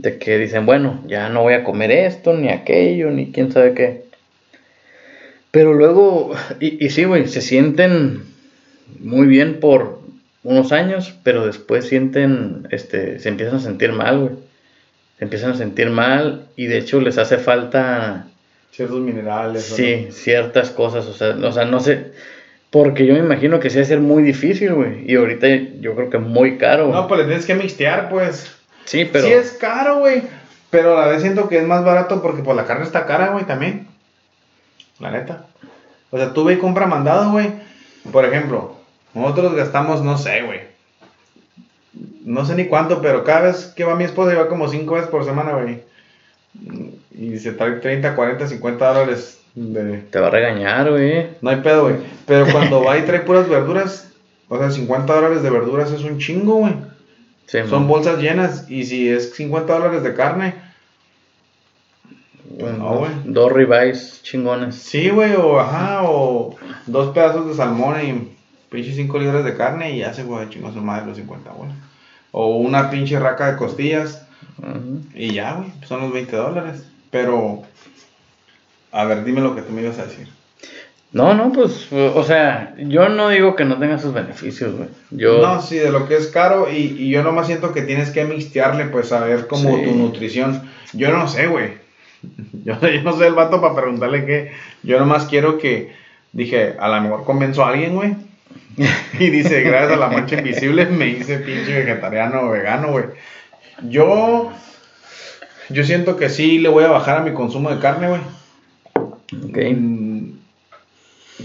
de 0.00 0.18
que 0.18 0.38
dicen, 0.38 0.66
bueno, 0.66 1.02
ya 1.06 1.28
no 1.28 1.42
voy 1.42 1.54
a 1.54 1.64
comer 1.64 1.90
esto, 1.90 2.34
ni 2.34 2.48
aquello, 2.48 3.10
ni 3.10 3.32
quién 3.32 3.52
sabe 3.52 3.74
qué. 3.74 4.04
Pero 5.50 5.74
luego, 5.74 6.32
y, 6.60 6.84
y 6.84 6.90
sí, 6.90 7.04
güey, 7.04 7.26
se 7.26 7.40
sienten 7.40 8.22
muy 9.00 9.26
bien 9.26 9.60
por 9.60 10.00
unos 10.42 10.72
años, 10.72 11.14
pero 11.22 11.44
después 11.46 11.86
sienten, 11.86 12.68
este, 12.70 13.18
se 13.18 13.28
empiezan 13.28 13.56
a 13.56 13.60
sentir 13.60 13.92
mal, 13.92 14.18
güey. 14.18 14.32
Se 15.18 15.24
empiezan 15.24 15.50
a 15.50 15.56
sentir 15.56 15.90
mal 15.90 16.46
y 16.56 16.66
de 16.66 16.78
hecho 16.78 17.00
les 17.00 17.18
hace 17.18 17.36
falta... 17.36 18.26
Ciertos 18.70 19.00
minerales. 19.00 19.64
Sí, 19.64 20.08
ciertas 20.10 20.70
cosas, 20.70 21.06
o 21.06 21.12
sea, 21.12 21.36
o 21.36 21.52
sea, 21.52 21.64
no 21.66 21.80
sé, 21.80 22.12
porque 22.70 23.04
yo 23.04 23.14
me 23.14 23.20
imagino 23.20 23.58
que 23.58 23.68
sí 23.68 23.76
va 23.76 23.82
a 23.82 23.86
ser 23.86 24.00
muy 24.00 24.22
difícil, 24.22 24.72
güey. 24.72 25.04
Y 25.10 25.16
ahorita 25.16 25.48
yo 25.80 25.96
creo 25.96 26.08
que 26.08 26.16
es 26.18 26.22
muy 26.22 26.56
caro. 26.56 26.92
No, 26.92 27.08
pues 27.08 27.20
le 27.20 27.26
tienes 27.26 27.44
que 27.44 27.54
mixtear, 27.54 28.08
pues. 28.08 28.56
Sí, 28.90 29.04
pero. 29.04 29.24
Sí 29.24 29.32
es 29.32 29.52
caro, 29.52 30.00
güey. 30.00 30.24
Pero 30.68 30.98
a 30.98 31.02
la 31.02 31.12
vez 31.12 31.22
siento 31.22 31.48
que 31.48 31.58
es 31.58 31.64
más 31.64 31.84
barato 31.84 32.20
porque 32.20 32.42
pues 32.42 32.56
la 32.56 32.66
carne 32.66 32.84
está 32.84 33.06
cara, 33.06 33.28
güey, 33.28 33.44
también. 33.44 33.86
La 34.98 35.12
neta. 35.12 35.46
O 36.10 36.16
sea, 36.16 36.32
tú 36.32 36.42
ve 36.42 36.54
y 36.54 36.58
compra 36.58 36.86
mandado, 36.86 37.30
güey. 37.30 37.52
Por 38.10 38.24
ejemplo, 38.24 38.74
nosotros 39.14 39.54
gastamos, 39.54 40.02
no 40.02 40.18
sé, 40.18 40.42
güey. 40.42 40.62
No 42.24 42.44
sé 42.44 42.56
ni 42.56 42.66
cuánto, 42.66 43.00
pero 43.00 43.22
cada 43.22 43.42
vez 43.42 43.72
que 43.76 43.84
va 43.84 43.94
mi 43.94 44.02
esposa, 44.02 44.34
va 44.34 44.48
como 44.48 44.66
5 44.66 44.92
veces 44.92 45.08
por 45.08 45.24
semana, 45.24 45.52
güey. 45.52 45.84
Y 47.16 47.38
se 47.38 47.52
trae 47.52 47.74
30, 47.74 48.16
40, 48.16 48.48
50 48.48 48.92
dólares 48.92 49.38
te 50.10 50.18
va 50.18 50.26
a 50.26 50.30
regañar, 50.30 50.90
güey. 50.90 51.28
No 51.42 51.50
hay 51.50 51.58
pedo, 51.58 51.84
güey. 51.84 51.96
Pero 52.26 52.50
cuando 52.50 52.82
va 52.82 52.98
y 52.98 53.02
trae 53.02 53.20
puras 53.20 53.48
verduras, 53.48 54.10
o 54.48 54.58
sea, 54.58 54.68
50 54.68 55.12
dólares 55.12 55.42
de 55.44 55.50
verduras 55.50 55.92
es 55.92 56.02
un 56.02 56.18
chingo, 56.18 56.54
güey. 56.56 56.74
Son 57.68 57.88
bolsas 57.88 58.20
llenas. 58.20 58.70
Y 58.70 58.84
si 58.84 59.08
es 59.08 59.34
50 59.34 59.72
dólares 59.72 60.02
de 60.02 60.14
carne, 60.14 60.54
pues 62.58 62.76
no, 62.76 62.96
güey. 62.96 63.10
Dos 63.24 63.52
ribeyes 63.52 64.22
chingones. 64.22 64.76
Sí, 64.76 65.10
güey, 65.10 65.34
o 65.34 65.58
ajá, 65.58 66.02
o 66.04 66.56
dos 66.86 67.12
pedazos 67.14 67.48
de 67.48 67.54
salmón 67.54 67.96
y 68.04 68.36
pinche 68.70 68.94
5 68.94 69.18
libras 69.18 69.44
de 69.44 69.56
carne 69.56 69.92
y 69.92 69.98
ya 69.98 70.14
se 70.14 70.22
güey, 70.22 70.48
chingo 70.48 70.72
su 70.72 70.80
madre 70.80 71.06
los 71.06 71.16
50, 71.16 71.50
güey. 71.50 71.70
O 72.32 72.56
una 72.58 72.90
pinche 72.90 73.18
raca 73.18 73.50
de 73.50 73.56
costillas. 73.56 74.26
Y 75.14 75.32
ya, 75.32 75.54
güey, 75.54 75.72
son 75.86 76.02
los 76.02 76.12
20 76.12 76.36
dólares. 76.36 76.86
Pero 77.10 77.62
a 78.92 79.04
ver, 79.04 79.24
dime 79.24 79.40
lo 79.40 79.54
que 79.54 79.62
tú 79.62 79.72
me 79.72 79.82
ibas 79.82 79.98
a 79.98 80.06
decir. 80.06 80.28
No, 81.12 81.34
no, 81.34 81.52
pues, 81.52 81.88
o 81.92 82.22
sea, 82.22 82.74
yo 82.78 83.08
no 83.08 83.30
digo 83.30 83.56
que 83.56 83.64
no 83.64 83.78
tenga 83.78 83.98
sus 83.98 84.14
beneficios, 84.14 84.76
güey. 84.76 84.88
Yo... 85.10 85.42
No, 85.42 85.60
sí, 85.60 85.76
de 85.76 85.90
lo 85.90 86.06
que 86.06 86.16
es 86.16 86.28
caro 86.28 86.70
y, 86.70 86.76
y 86.76 87.10
yo 87.10 87.24
nomás 87.24 87.48
siento 87.48 87.72
que 87.72 87.82
tienes 87.82 88.10
que 88.10 88.24
mixtearle, 88.24 88.84
pues, 88.86 89.10
a 89.10 89.20
ver 89.20 89.48
como 89.48 89.70
tu 89.82 89.92
nutrición. 89.92 90.62
Yo 90.92 91.10
no 91.10 91.26
sé, 91.26 91.48
güey. 91.48 91.80
Yo, 92.64 92.78
yo, 92.78 93.02
no 93.02 93.16
sé 93.16 93.26
el 93.26 93.32
vato 93.32 93.62
para 93.62 93.74
preguntarle 93.74 94.26
qué. 94.26 94.52
Yo 94.82 94.98
nomás 94.98 95.24
quiero 95.24 95.56
que, 95.56 95.94
dije, 96.32 96.76
a 96.78 96.88
lo 96.88 97.00
mejor 97.00 97.24
convenzo 97.24 97.64
a 97.64 97.70
alguien, 97.70 97.94
güey. 97.94 98.14
Y 99.18 99.30
dice, 99.30 99.62
gracias 99.62 99.92
a 99.92 99.96
la 99.96 100.08
mancha 100.08 100.36
invisible 100.36 100.84
me 100.86 101.08
hice 101.08 101.38
pinche 101.38 101.72
vegetariano 101.72 102.42
o 102.42 102.50
vegano, 102.50 102.92
güey. 102.92 103.06
Yo, 103.88 104.52
yo 105.70 105.84
siento 105.84 106.16
que 106.16 106.28
sí 106.28 106.58
le 106.58 106.68
voy 106.68 106.84
a 106.84 106.88
bajar 106.88 107.18
a 107.18 107.22
mi 107.22 107.32
consumo 107.32 107.70
de 107.70 107.80
carne, 107.80 108.08
güey 108.08 108.20
Ok. 108.94 109.56
Mm, 109.76 110.09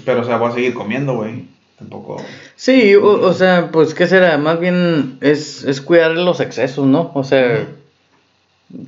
pero, 0.06 0.22
o 0.22 0.24
sea, 0.24 0.38
voy 0.38 0.52
a 0.52 0.54
seguir 0.54 0.74
comiendo, 0.74 1.16
güey. 1.16 1.46
Tampoco. 1.78 2.24
Sí, 2.56 2.96
o, 2.96 3.34
sea, 3.34 3.70
pues, 3.72 3.94
¿qué 3.94 4.08
será? 4.08 4.38
Más 4.38 4.60
bien 4.60 5.18
es, 5.20 5.64
es 5.66 5.82
cuidar 5.82 6.12
los 6.12 6.40
excesos, 6.40 6.86
¿no? 6.86 7.12
O 7.14 7.24
sea, 7.26 7.68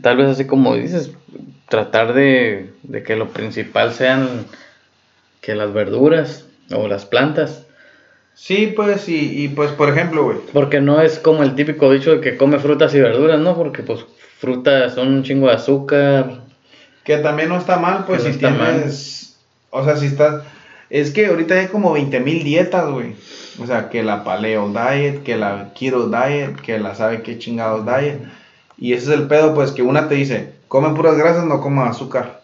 tal 0.01 0.17
vez 0.17 0.27
así 0.27 0.45
como 0.45 0.73
dices, 0.75 1.11
tratar 1.67 2.13
de, 2.13 2.71
de 2.83 3.03
que 3.03 3.17
lo 3.17 3.29
principal 3.29 3.93
sean 3.93 4.45
que 5.41 5.53
las 5.53 5.73
verduras 5.73 6.45
o 6.71 6.87
las 6.87 7.05
plantas. 7.05 7.65
Sí, 8.35 8.71
pues, 8.73 9.09
y, 9.09 9.43
y 9.43 9.47
pues, 9.49 9.71
por 9.71 9.89
ejemplo, 9.89 10.23
güey. 10.23 10.37
Porque 10.53 10.79
no 10.79 11.01
es 11.01 11.19
como 11.19 11.43
el 11.43 11.55
típico 11.55 11.91
dicho 11.91 12.11
de 12.11 12.21
que 12.21 12.37
come 12.37 12.59
frutas 12.59 12.95
y 12.95 13.01
verduras, 13.01 13.39
¿no? 13.39 13.57
Porque, 13.57 13.83
pues, 13.83 14.05
frutas 14.39 14.93
son 14.93 15.09
un 15.09 15.23
chingo 15.23 15.47
de 15.47 15.55
azúcar, 15.55 16.47
que 17.07 17.17
también 17.19 17.47
no 17.47 17.57
está 17.57 17.77
mal, 17.79 18.03
pues 18.05 18.23
si 18.23 18.33
tienes. 18.33 19.37
O 19.69 19.81
sea, 19.81 19.95
si 19.95 20.07
estás. 20.07 20.43
Es 20.89 21.11
que 21.11 21.27
ahorita 21.27 21.55
hay 21.55 21.67
como 21.67 21.91
20 21.93 22.19
mil 22.21 22.43
dietas, 22.43 22.89
güey. 22.89 23.15
O 23.59 23.65
sea, 23.65 23.89
que 23.89 24.03
la 24.03 24.23
paleo 24.23 24.69
diet, 24.69 25.23
que 25.23 25.35
la 25.35 25.73
keto 25.73 26.09
diet, 26.09 26.55
que 26.61 26.79
la 26.79 26.95
sabe 26.95 27.23
qué 27.23 27.37
chingados 27.37 27.85
diet. 27.85 28.21
Y 28.77 28.93
ese 28.93 29.13
es 29.13 29.19
el 29.19 29.27
pedo, 29.27 29.53
pues 29.55 29.71
que 29.71 29.81
una 29.81 30.07
te 30.07 30.15
dice, 30.15 30.53
come 30.67 30.93
puras 30.95 31.17
grasas, 31.17 31.45
no 31.45 31.61
coma 31.61 31.89
azúcar. 31.89 32.41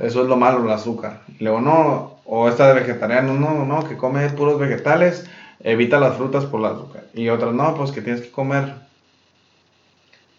Eso 0.00 0.22
es 0.22 0.28
lo 0.28 0.36
malo, 0.36 0.64
el 0.64 0.70
azúcar. 0.70 1.22
Y 1.38 1.44
luego 1.44 1.60
no, 1.60 2.18
o 2.24 2.48
esta 2.48 2.68
de 2.68 2.80
vegetariano, 2.80 3.34
no, 3.34 3.64
no, 3.64 3.88
que 3.88 3.96
come 3.96 4.28
puros 4.30 4.58
vegetales, 4.58 5.26
evita 5.60 5.98
las 5.98 6.16
frutas 6.16 6.44
por 6.44 6.60
la 6.60 6.68
azúcar. 6.68 7.04
Y 7.14 7.28
otras 7.28 7.54
no, 7.54 7.74
pues 7.74 7.90
que 7.90 8.02
tienes 8.02 8.22
que 8.22 8.30
comer 8.30 8.74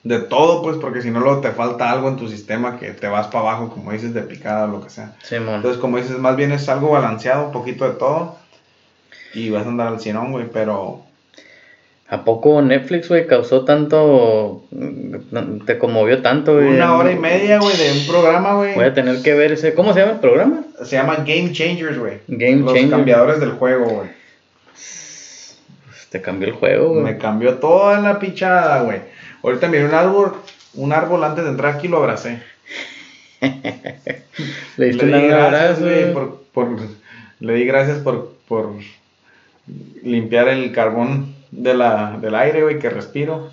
de 0.03 0.19
todo, 0.19 0.61
pues, 0.61 0.77
porque 0.77 1.01
si 1.01 1.11
no 1.11 1.21
luego 1.21 1.39
te 1.39 1.51
falta 1.51 1.89
algo 1.89 2.09
en 2.09 2.17
tu 2.17 2.27
sistema 2.27 2.77
que 2.77 2.91
te 2.91 3.07
vas 3.07 3.27
para 3.27 3.39
abajo, 3.39 3.69
como 3.69 3.91
dices, 3.91 4.13
de 4.13 4.21
picada 4.21 4.65
o 4.65 4.67
lo 4.67 4.81
que 4.81 4.89
sea. 4.89 5.15
Entonces, 5.31 5.77
como 5.77 5.97
dices, 5.97 6.17
más 6.17 6.35
bien 6.35 6.51
es 6.51 6.67
algo 6.67 6.91
balanceado, 6.91 7.45
un 7.45 7.51
poquito 7.53 7.85
de 7.85 7.95
todo, 7.95 8.35
y 9.33 9.49
vas 9.49 9.65
a 9.65 9.69
andar 9.69 9.87
al 9.87 10.01
cienón, 10.01 10.31
güey, 10.31 10.47
pero... 10.51 11.01
¿A 12.09 12.25
poco 12.25 12.61
Netflix, 12.61 13.07
güey, 13.07 13.25
causó 13.25 13.63
tanto, 13.63 14.65
te 15.65 15.79
conmovió 15.79 16.21
tanto, 16.21 16.55
güey? 16.55 16.67
Una 16.67 16.95
hora 16.97 17.11
y 17.11 17.15
media, 17.17 17.57
güey, 17.59 17.75
de 17.75 17.91
un 17.93 18.05
programa, 18.05 18.55
güey. 18.55 18.75
Voy 18.75 18.83
a 18.83 18.93
tener 18.93 19.23
que 19.23 19.33
ver 19.33 19.53
ese, 19.53 19.73
¿cómo 19.73 19.93
se 19.93 20.01
llama 20.01 20.11
el 20.11 20.19
programa? 20.19 20.63
Se 20.83 20.97
llama 20.97 21.23
Game 21.25 21.53
Changers, 21.53 21.97
güey. 21.97 22.19
Game 22.27 22.57
Los 22.57 22.89
cambiadores 22.89 23.39
del 23.39 23.51
juego, 23.53 23.85
güey. 23.85 24.09
Te 26.09 26.21
cambió 26.21 26.49
el 26.49 26.53
juego, 26.53 26.89
güey. 26.89 27.03
Me 27.03 27.17
cambió 27.17 27.55
toda 27.55 27.99
la 27.99 28.19
pichada, 28.19 28.83
güey. 28.83 29.12
Ahorita 29.43 29.67
miré 29.67 29.85
un 29.85 29.93
árbol, 29.93 30.33
un 30.73 30.93
árbol 30.93 31.23
antes 31.23 31.43
de 31.43 31.49
entrar 31.49 31.75
aquí 31.75 31.89
lo 31.89 31.97
abracé. 31.97 32.41
le, 34.77 34.89
di 34.89 34.97
gracias, 34.97 35.81
güey, 35.81 36.13
por, 36.13 36.79
le 37.41 37.53
di 37.53 37.65
gracias 37.65 37.97
por, 37.99 38.35
por 38.47 38.71
limpiar 40.01 40.47
el 40.47 40.71
carbón 40.71 41.35
de 41.51 41.73
la, 41.73 42.17
del 42.21 42.35
aire, 42.35 42.63
güey, 42.63 42.79
que 42.79 42.89
respiro, 42.89 43.51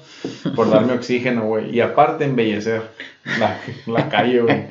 por 0.55 0.71
darme 0.71 0.93
oxígeno, 0.97 1.47
güey, 1.47 1.75
y 1.75 1.81
aparte 1.81 2.25
embellecer 2.25 2.83
la, 3.41 3.59
la 3.87 4.09
calle, 4.09 4.43
güey. 4.43 4.67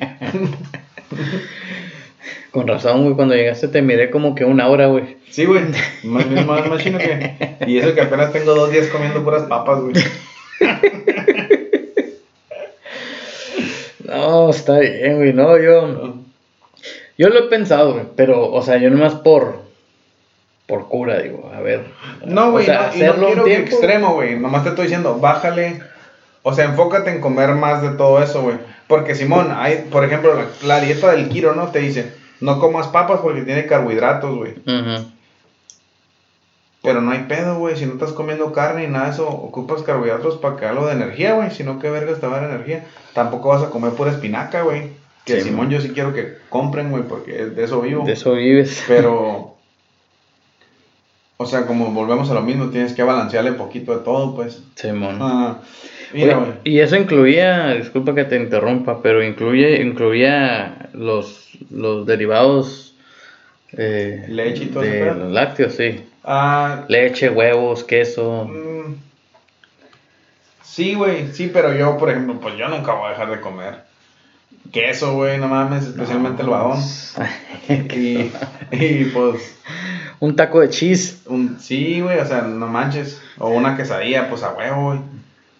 Con 2.50 2.66
razón, 2.66 3.04
güey, 3.04 3.14
cuando 3.14 3.34
llegaste 3.34 3.68
te 3.68 3.80
miré 3.82 4.10
como 4.10 4.34
que 4.34 4.44
una 4.44 4.66
hora, 4.68 4.86
güey. 4.86 5.18
Sí, 5.28 5.44
güey, 5.44 5.62
más, 6.02 6.26
más, 6.28 6.66
más 6.66 6.82
chino 6.82 6.98
que... 6.98 7.56
Y 7.66 7.78
eso 7.78 7.94
que 7.94 8.00
apenas 8.00 8.32
tengo 8.32 8.54
dos 8.54 8.72
días 8.72 8.88
comiendo 8.88 9.22
puras 9.22 9.44
papas, 9.44 9.80
güey. 9.80 9.94
No, 14.20 14.50
está 14.50 14.78
bien, 14.78 15.16
güey, 15.16 15.32
no, 15.32 15.58
yo. 15.58 16.14
Yo 17.18 17.28
lo 17.28 17.38
he 17.38 17.48
pensado, 17.48 17.92
güey, 17.92 18.04
pero, 18.16 18.50
o 18.50 18.62
sea, 18.62 18.78
yo 18.78 18.90
nomás 18.90 19.14
por. 19.14 19.68
Por 20.66 20.88
cura, 20.88 21.18
digo, 21.18 21.50
a 21.54 21.60
ver. 21.60 21.84
No, 22.24 22.52
güey, 22.52 22.66
no, 22.66 22.94
y 22.94 23.00
no 23.02 23.26
quiero 23.26 23.44
que 23.44 23.56
extremo, 23.56 24.14
güey. 24.14 24.38
Nomás 24.38 24.62
te 24.62 24.70
estoy 24.70 24.84
diciendo, 24.84 25.18
bájale. 25.18 25.82
O 26.42 26.54
sea, 26.54 26.66
enfócate 26.66 27.10
en 27.10 27.20
comer 27.20 27.50
más 27.50 27.82
de 27.82 27.90
todo 27.90 28.22
eso, 28.22 28.42
güey. 28.42 28.56
Porque, 28.86 29.14
Simón, 29.14 29.52
hay, 29.54 29.86
por 29.90 30.04
ejemplo, 30.04 30.32
la, 30.62 30.80
dieta 30.80 31.10
del 31.10 31.28
Kiro, 31.28 31.54
¿no? 31.54 31.68
Te 31.68 31.80
dice, 31.80 32.12
no 32.40 32.58
comas 32.60 32.86
papas 32.88 33.20
porque 33.20 33.42
tiene 33.42 33.66
carbohidratos, 33.66 34.36
güey. 34.36 34.54
Pero 36.82 37.02
no 37.02 37.10
hay 37.10 37.24
pedo, 37.28 37.58
güey. 37.58 37.76
Si 37.76 37.84
no 37.84 37.94
estás 37.94 38.12
comiendo 38.12 38.52
carne 38.52 38.84
y 38.84 38.86
nada 38.86 39.06
de 39.06 39.12
eso, 39.12 39.28
ocupas 39.28 39.82
carbohidratos 39.82 40.38
para 40.38 40.56
que 40.56 40.64
algo 40.64 40.86
de 40.86 40.94
energía, 40.94 41.34
güey. 41.34 41.50
Si 41.50 41.62
no, 41.62 41.78
¿qué 41.78 41.90
vergas 41.90 42.20
te 42.20 42.26
va 42.26 42.38
a 42.38 42.40
dar 42.40 42.50
energía? 42.50 42.86
Tampoco 43.12 43.50
vas 43.50 43.62
a 43.62 43.70
comer 43.70 43.92
pura 43.92 44.10
espinaca, 44.10 44.62
güey. 44.62 44.88
Que 45.26 45.42
Simón, 45.42 45.68
yo 45.68 45.80
sí 45.80 45.90
quiero 45.90 46.14
que 46.14 46.38
compren, 46.48 46.90
güey, 46.90 47.02
porque 47.02 47.32
de 47.32 47.64
eso 47.64 47.82
vivo. 47.82 48.04
De 48.06 48.12
eso 48.12 48.32
vives. 48.32 48.82
Pero. 48.88 49.56
O 51.36 51.46
sea, 51.46 51.66
como 51.66 51.90
volvemos 51.90 52.30
a 52.30 52.34
lo 52.34 52.42
mismo, 52.42 52.70
tienes 52.70 52.94
que 52.94 53.02
balancearle 53.02 53.52
poquito 53.52 53.96
de 53.96 54.04
todo, 54.04 54.34
pues. 54.34 54.62
Simón. 54.74 55.18
Ah, 55.20 55.58
mira, 56.14 56.38
güey. 56.38 56.52
Y 56.64 56.80
eso 56.80 56.96
incluía, 56.96 57.74
disculpa 57.74 58.14
que 58.14 58.24
te 58.24 58.36
interrumpa, 58.36 59.00
pero 59.02 59.22
incluye, 59.24 59.80
incluía 59.80 60.90
los, 60.92 61.50
los 61.70 62.04
derivados. 62.06 62.94
Eh, 63.72 64.26
Leche 64.28 64.64
y 64.64 64.66
todo 64.66 64.82
de 64.82 65.14
los 65.14 65.32
lácteos, 65.32 65.74
sí. 65.74 66.09
Ah, 66.24 66.84
Leche, 66.88 67.30
huevos, 67.30 67.84
queso. 67.84 68.44
Mm, 68.46 68.94
Sí, 70.62 70.94
güey, 70.94 71.32
sí, 71.32 71.50
pero 71.52 71.74
yo, 71.74 71.98
por 71.98 72.10
ejemplo, 72.10 72.38
pues 72.40 72.56
yo 72.56 72.68
nunca 72.68 72.94
voy 72.94 73.08
a 73.08 73.10
dejar 73.10 73.30
de 73.30 73.40
comer. 73.40 73.82
Queso, 74.72 75.14
güey, 75.14 75.36
no 75.38 75.48
mames, 75.48 75.84
especialmente 75.84 76.42
el 76.42 76.48
badón. 76.48 76.78
y, 77.68 78.30
y 78.70 79.04
pues 79.12 79.58
Un 80.20 80.36
taco 80.36 80.60
de 80.60 80.68
cheese. 80.70 81.22
Un, 81.26 81.58
sí, 81.58 82.00
güey, 82.00 82.18
o 82.20 82.24
sea, 82.24 82.42
no 82.42 82.66
manches. 82.68 83.20
O 83.38 83.48
una 83.50 83.76
quesadilla, 83.76 84.28
pues 84.30 84.42
a 84.44 84.52
huevo, 84.52 84.84
güey. 84.90 85.00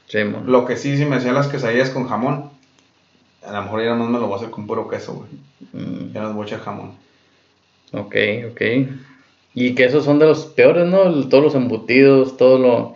Sí. 0.07 0.19
Lo 0.47 0.65
que 0.65 0.77
sí, 0.77 0.97
si 0.97 1.05
me 1.05 1.17
hacía 1.17 1.33
las 1.33 1.49
quesadillas 1.49 1.91
con 1.91 2.09
jamón, 2.09 2.51
a 3.45 3.53
lo 3.53 3.63
mejor 3.63 3.83
ya 3.83 3.95
no 3.97 4.05
me 4.07 4.19
lo 4.19 4.27
voy 4.27 4.35
a 4.35 4.37
hacer 4.37 4.51
con 4.51 4.67
puro 4.67 4.89
queso, 4.89 5.15
güey. 5.15 5.31
Mm, 5.73 6.13
Ya 6.13 6.21
no 6.21 6.27
les 6.29 6.37
voy 6.37 6.45
a 6.45 6.47
echar 6.47 6.61
jamón. 6.61 6.93
ok, 7.93 8.15
ok. 8.53 8.61
Y 9.55 9.75
que 9.75 9.85
esos 9.85 10.05
son 10.05 10.19
de 10.19 10.27
los 10.27 10.47
peores, 10.47 10.87
¿no? 10.87 11.13
Todos 11.29 11.43
los 11.43 11.55
embutidos, 11.55 12.37
todo 12.37 12.59
lo, 12.59 12.95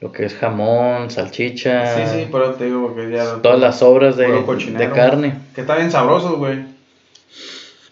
lo 0.00 0.12
que 0.12 0.26
es 0.26 0.34
jamón, 0.34 1.10
salchicha. 1.10 1.94
Sí, 2.06 2.18
sí, 2.18 2.28
pero 2.30 2.52
te 2.54 2.66
digo 2.66 2.94
que 2.94 3.10
ya. 3.10 3.36
Todas 3.42 3.58
las 3.58 3.78
sobras 3.78 4.16
de, 4.16 4.26
de 4.28 4.90
carne. 4.90 5.38
Que 5.54 5.62
está 5.62 5.76
bien 5.76 5.90
sabrosos, 5.90 6.36
güey. 6.36 6.64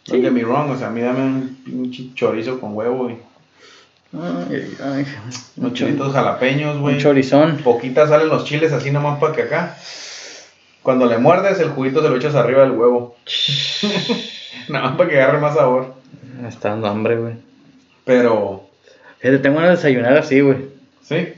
Sí. 0.04 0.12
Don't 0.12 0.23
get 0.25 0.32
me 0.32 0.42
wrong, 0.44 0.70
o 0.70 0.76
sea, 0.76 0.88
a 0.88 0.90
mí 0.90 1.00
dame 1.00 1.20
un 1.23 1.56
pinche 1.64 2.11
chorizo 2.14 2.61
con 2.61 2.76
huevo, 2.76 3.04
güey. 3.04 3.16
Ay, 4.12 4.76
ay, 4.80 5.06
Unos 5.25 5.49
un, 5.56 5.75
cho- 5.75 5.87
chilitos 5.87 6.12
jalapeños, 6.12 6.78
güey. 6.78 6.94
un 6.96 7.00
chorizón. 7.00 7.56
Poquitas 7.64 8.11
salen 8.11 8.28
los 8.28 8.44
chiles 8.44 8.70
así 8.73 8.90
nomás 8.90 9.18
para 9.18 9.32
que 9.32 9.42
acá. 9.42 9.76
Cuando 10.82 11.06
le 11.06 11.16
muerdes, 11.16 11.58
el 11.61 11.70
juguito 11.70 12.02
se 12.02 12.11
lo 12.11 12.16
echas 12.16 12.34
arriba 12.34 12.61
del 12.62 12.73
huevo. 12.73 13.16
Nada 14.68 14.88
más 14.90 14.96
para 14.99 15.08
que 15.08 15.16
agarre 15.16 15.40
más 15.40 15.54
sabor. 15.54 15.94
Está 16.46 16.68
dando 16.70 16.88
hambre, 16.88 17.16
güey. 17.16 17.34
Pero, 18.04 18.64
Fíjate, 19.18 19.38
tengo 19.38 19.61
de 19.61 19.70
desayunar 19.70 20.18
así, 20.18 20.40
güey. 20.40 20.58
¿sí? 21.02 21.32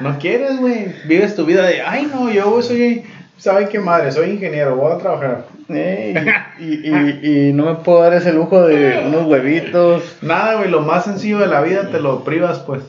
No 0.00 0.18
quieres, 0.18 0.58
güey. 0.58 0.92
Vives 1.06 1.34
tu 1.34 1.46
vida 1.46 1.66
de, 1.66 1.80
ay, 1.80 2.10
no, 2.12 2.30
yo 2.30 2.60
soy, 2.60 3.04
¿sabe 3.38 3.68
qué 3.70 3.78
madre? 3.78 4.12
Soy 4.12 4.30
ingeniero, 4.30 4.76
voy 4.76 4.92
a 4.92 4.98
trabajar. 4.98 5.46
Ey, 5.70 6.14
y, 6.58 6.90
y, 6.90 7.48
y 7.48 7.52
no 7.54 7.64
me 7.64 7.74
puedo 7.76 8.02
dar 8.02 8.12
ese 8.12 8.34
lujo 8.34 8.66
de 8.66 9.02
unos 9.06 9.26
huevitos. 9.26 10.02
Nada, 10.20 10.56
güey, 10.56 10.70
lo 10.70 10.82
más 10.82 11.04
sencillo 11.04 11.38
de 11.38 11.46
la 11.46 11.62
vida 11.62 11.90
te 11.90 12.00
lo 12.00 12.22
privas, 12.22 12.58
pues. 12.60 12.82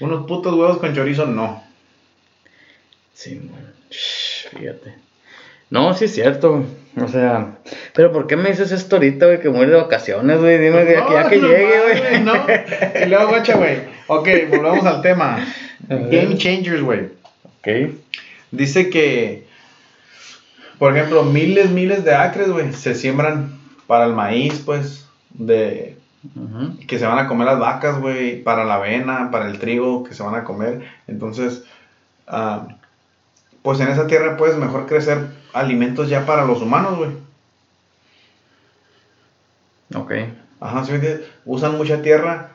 Unos 0.00 0.26
putos 0.26 0.54
huevos 0.54 0.76
con 0.76 0.94
chorizo, 0.94 1.24
no. 1.24 1.62
Sí. 3.14 3.50
Shh, 3.90 4.48
Fíjate. 4.50 5.07
No, 5.70 5.94
sí 5.94 6.06
es 6.06 6.14
cierto. 6.14 6.64
O 7.00 7.08
sea, 7.08 7.58
pero 7.94 8.12
¿por 8.12 8.26
qué 8.26 8.36
me 8.36 8.50
dices 8.50 8.72
esto 8.72 8.96
ahorita, 8.96 9.26
güey? 9.26 9.40
Que 9.40 9.48
ir 9.48 9.70
de 9.70 9.76
vacaciones, 9.76 10.40
güey. 10.40 10.58
Dime 10.58 10.84
que 10.84 10.96
No, 10.96 11.12
ya 11.12 11.28
que 11.28 11.36
no 11.36 11.48
llegue, 11.48 11.80
güey. 11.82 12.20
No, 12.22 12.34
y 13.04 13.08
luego, 13.08 13.28
guacha, 13.28 13.56
güey. 13.56 13.78
Ok, 14.08 14.28
volvamos 14.50 14.84
al 14.84 15.02
tema. 15.02 15.46
Game 15.88 16.36
changers, 16.36 16.82
güey. 16.82 17.10
Ok. 17.44 17.92
Dice 18.50 18.90
que, 18.90 19.46
por 20.78 20.96
ejemplo, 20.96 21.22
miles, 21.24 21.70
miles 21.70 22.04
de 22.04 22.14
acres, 22.14 22.50
güey, 22.50 22.72
se 22.72 22.94
siembran 22.94 23.58
para 23.86 24.06
el 24.06 24.14
maíz, 24.14 24.62
pues, 24.64 25.06
de 25.30 25.96
que 26.88 26.98
se 26.98 27.06
van 27.06 27.18
a 27.18 27.28
comer 27.28 27.46
las 27.46 27.60
vacas, 27.60 28.00
güey, 28.00 28.42
para 28.42 28.64
la 28.64 28.74
avena, 28.74 29.30
para 29.30 29.48
el 29.48 29.58
trigo 29.58 30.02
que 30.02 30.14
se 30.14 30.22
van 30.22 30.34
a 30.34 30.44
comer. 30.44 30.82
Entonces, 31.06 31.64
ah, 32.26 32.66
pues 33.62 33.80
en 33.80 33.88
esa 33.88 34.06
tierra 34.06 34.36
puedes 34.36 34.56
mejor 34.56 34.86
crecer 34.86 35.37
alimentos 35.52 36.08
ya 36.08 36.26
para 36.26 36.44
los 36.44 36.60
humanos, 36.62 36.98
güey. 36.98 37.10
Ok. 39.94 40.12
Ajá, 40.60 40.84
¿sí? 40.84 40.92
Usan 41.44 41.76
mucha 41.76 42.02
tierra 42.02 42.50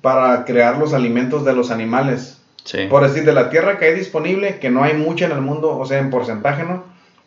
para 0.00 0.44
crear 0.44 0.78
los 0.78 0.94
alimentos 0.94 1.44
de 1.44 1.54
los 1.54 1.70
animales. 1.70 2.40
Sí. 2.64 2.86
Por 2.88 3.02
decir, 3.02 3.24
de 3.24 3.32
la 3.32 3.50
tierra 3.50 3.78
que 3.78 3.86
hay 3.86 3.94
disponible, 3.94 4.58
que 4.58 4.70
no 4.70 4.84
hay 4.84 4.94
mucha 4.94 5.26
en 5.26 5.32
el 5.32 5.40
mundo, 5.40 5.76
o 5.76 5.86
sea, 5.86 5.98
en 5.98 6.10
porcentaje, 6.10 6.64
¿no? 6.64 6.84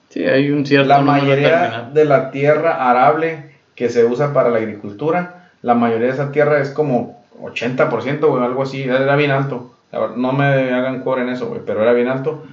Sí, 0.09 0.25
hay 0.25 0.51
un 0.51 0.65
cierto 0.65 0.89
La 0.89 1.01
mayoría 1.01 1.89
de 1.93 2.05
la 2.05 2.31
tierra 2.31 2.89
arable 2.89 3.51
que 3.75 3.89
se 3.89 4.05
usa 4.05 4.33
para 4.33 4.49
la 4.49 4.57
agricultura, 4.57 5.49
la 5.61 5.73
mayoría 5.73 6.07
de 6.07 6.13
esa 6.13 6.31
tierra 6.31 6.59
es 6.59 6.69
como 6.69 7.23
80%, 7.41 8.19
güey, 8.27 8.43
algo 8.43 8.63
así, 8.63 8.83
era 8.83 9.15
bien 9.15 9.31
alto. 9.31 9.73
No 9.91 10.31
me 10.33 10.45
hagan 10.73 11.01
cobrar 11.01 11.27
en 11.27 11.33
eso, 11.33 11.47
güey, 11.47 11.61
pero 11.65 11.81
era 11.83 11.91
bien 11.93 12.07
alto. 12.07 12.43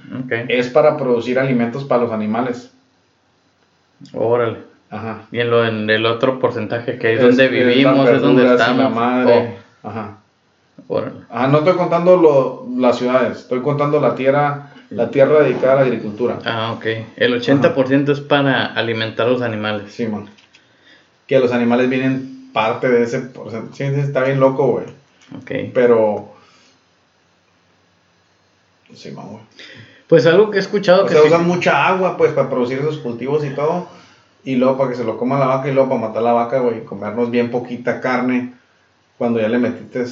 Es 0.49 0.67
para 0.69 0.97
producir 0.97 1.39
alimentos 1.39 1.85
para 1.85 2.03
los 2.03 2.11
animales. 2.11 2.71
Órale. 4.13 4.57
Ajá. 4.91 5.21
Y 5.31 5.39
en, 5.39 5.49
lo, 5.51 5.65
en 5.65 5.89
el 5.89 6.05
otro 6.05 6.39
porcentaje 6.39 6.97
que 6.97 7.13
es, 7.13 7.19
Es- 7.19 7.25
donde 7.27 7.47
vivimos, 7.47 8.09
es 8.09 8.21
donde 8.21 8.51
estamos. 8.53 8.83
La 8.83 8.89
madre. 8.89 9.57
Ajá. 9.83 10.17
Oh, 10.87 10.95
órale. 10.95 11.13
Ajá, 11.29 11.47
no 11.47 11.59
estoy 11.59 11.73
contando 11.73 12.17
lo- 12.17 12.67
las 12.79 12.97
ciudades, 12.97 13.39
estoy 13.39 13.61
contando 13.61 13.99
la 13.99 14.15
tierra, 14.15 14.71
la 14.89 15.11
tierra 15.11 15.41
dedicada 15.43 15.73
a 15.73 15.75
la 15.75 15.81
agricultura. 15.83 16.39
Ah, 16.45 16.73
ok. 16.75 16.85
El 17.17 17.39
80% 17.39 18.09
es 18.11 18.19
para 18.21 18.65
alimentar 18.65 19.27
a 19.27 19.29
los 19.29 19.41
animales. 19.41 19.91
Sí, 19.93 20.07
man. 20.07 20.27
Que 21.27 21.39
los 21.39 21.51
animales 21.51 21.89
vienen 21.89 22.49
parte 22.51 22.89
de 22.89 23.03
ese 23.03 23.19
porcentaje. 23.19 23.93
Sí, 23.93 23.99
está 23.99 24.23
bien 24.23 24.39
loco, 24.39 24.67
güey. 24.71 24.85
Ok. 25.37 25.71
Pero. 25.73 26.33
Sí, 28.93 29.11
güey. 29.11 29.25
Pues 30.07 30.25
algo 30.25 30.49
que 30.49 30.57
he 30.57 30.61
escuchado 30.61 31.03
O 31.03 31.05
que 31.05 31.13
sea, 31.13 31.21
sí- 31.21 31.27
usan 31.27 31.47
mucha 31.47 31.87
agua, 31.87 32.17
pues, 32.17 32.31
para 32.33 32.49
producir 32.49 32.79
esos 32.79 32.97
cultivos 32.99 33.45
y 33.45 33.51
todo. 33.51 33.87
Y 34.43 34.55
luego 34.55 34.77
para 34.77 34.89
que 34.91 34.95
se 34.95 35.03
lo 35.03 35.17
coma 35.17 35.37
la 35.37 35.45
vaca 35.45 35.67
y 35.69 35.73
luego 35.73 35.89
para 35.89 36.01
matar 36.01 36.23
la 36.23 36.33
vaca, 36.33 36.59
güey. 36.59 36.83
Comernos 36.85 37.29
bien 37.29 37.51
poquita 37.51 37.99
carne. 38.01 38.53
Cuando 39.17 39.39
ya 39.39 39.49
le 39.49 39.59
metiste 39.59 40.05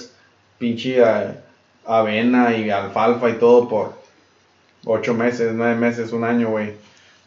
pinche 0.60 1.04
a- 1.04 1.42
avena 1.86 2.56
y 2.56 2.70
alfalfa 2.70 3.30
y 3.30 3.34
todo 3.34 3.68
por 3.70 3.94
ocho 4.86 5.14
meses, 5.14 5.54
nueve 5.56 5.76
meses, 5.76 6.12
un 6.12 6.24
año, 6.26 6.50
güey. 6.50 6.74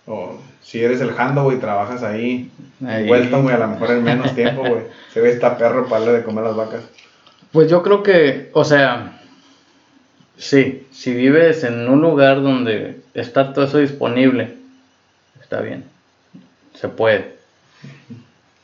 O 0.07 0.35
si 0.63 0.83
eres 0.85 1.01
el 1.01 1.13
jando, 1.13 1.43
güey, 1.45 1.59
trabajas 1.59 2.03
ahí. 2.03 2.51
Ahí. 2.87 3.07
Vuelta, 3.09 3.39
güey, 3.39 3.55
a 3.55 3.59
lo 3.59 3.69
mejor 3.69 3.91
en 3.93 4.05
menos 4.05 4.35
tiempo, 4.35 4.61
güey. 4.61 4.83
Se 5.13 5.21
ve 5.21 5.31
esta 5.31 5.57
perro 5.57 5.87
para 5.89 6.05
darle 6.05 6.19
de 6.19 6.25
comer 6.25 6.45
a 6.45 6.49
las 6.49 6.57
vacas. 6.57 6.83
Pues 7.53 7.69
yo 7.71 7.83
creo 7.83 8.03
que, 8.03 8.51
o 8.53 8.65
sea, 8.65 9.20
sí, 10.41 10.87
si 10.91 11.15
vives 11.15 11.63
en 11.65 11.89
un 11.89 12.01
lugar 12.01 12.43
donde 12.43 12.97
está 13.15 13.53
todo 13.53 13.67
eso 13.67 13.79
disponible, 13.79 14.55
está 15.41 15.61
bien, 15.61 15.85
se 16.75 16.89
puede. 16.89 17.35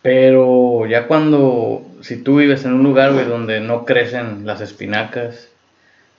Pero 0.03 0.87
ya 0.87 1.07
cuando, 1.07 1.87
si 2.01 2.17
tú 2.17 2.39
vives 2.39 2.65
en 2.65 2.73
un 2.73 2.83
lugar, 2.83 3.13
güey, 3.13 3.27
donde 3.27 3.61
no 3.61 3.85
crecen 3.85 4.47
las 4.47 4.61
espinacas, 4.61 5.49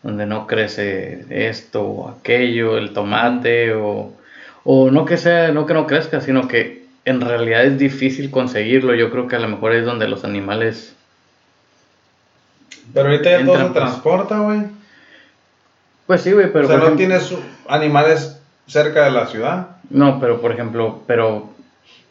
donde 0.04 0.26
no 0.26 0.46
crece 0.46 1.26
esto 1.30 1.84
o 1.84 2.10
aquello, 2.10 2.78
el 2.78 2.94
tomate, 2.94 3.74
o, 3.74 4.14
o 4.64 4.92
no 4.92 5.06
que 5.06 5.18
sea, 5.18 5.52
no 5.52 5.66
que 5.66 5.74
no 5.74 5.88
crezca, 5.88 6.22
sino 6.22 6.48
que 6.48 6.86
en 7.06 7.22
realidad 7.22 7.66
es 7.66 7.80
difícil 7.80 8.30
conseguirlo, 8.30 8.94
yo 8.94 9.10
creo 9.10 9.28
que 9.28 9.38
a 9.38 9.40
lo 9.40 9.48
mejor 9.48 9.74
es 9.74 9.86
donde 9.86 10.10
los 10.10 10.26
animales 10.26 10.94
Pero 12.94 13.10
ahorita 13.10 13.32
ya 13.32 13.46
todo 13.46 13.56
se 13.56 13.62
pues. 13.62 13.74
transporta, 13.74 14.40
güey. 14.40 14.77
Pues 16.08 16.22
sí, 16.22 16.32
güey, 16.32 16.52
pero... 16.52 16.66
o 16.66 16.68
sea, 16.70 16.78
no 16.78 16.84
ejemplo- 16.86 16.98
tienes 16.98 17.34
animales 17.68 18.40
cerca 18.66 19.04
de 19.06 19.12
la 19.12 19.28
ciudad. 19.28 19.68
No, 19.90 20.20
pero 20.20 20.42
por 20.42 20.52
ejemplo, 20.52 21.02
pero, 21.08 21.50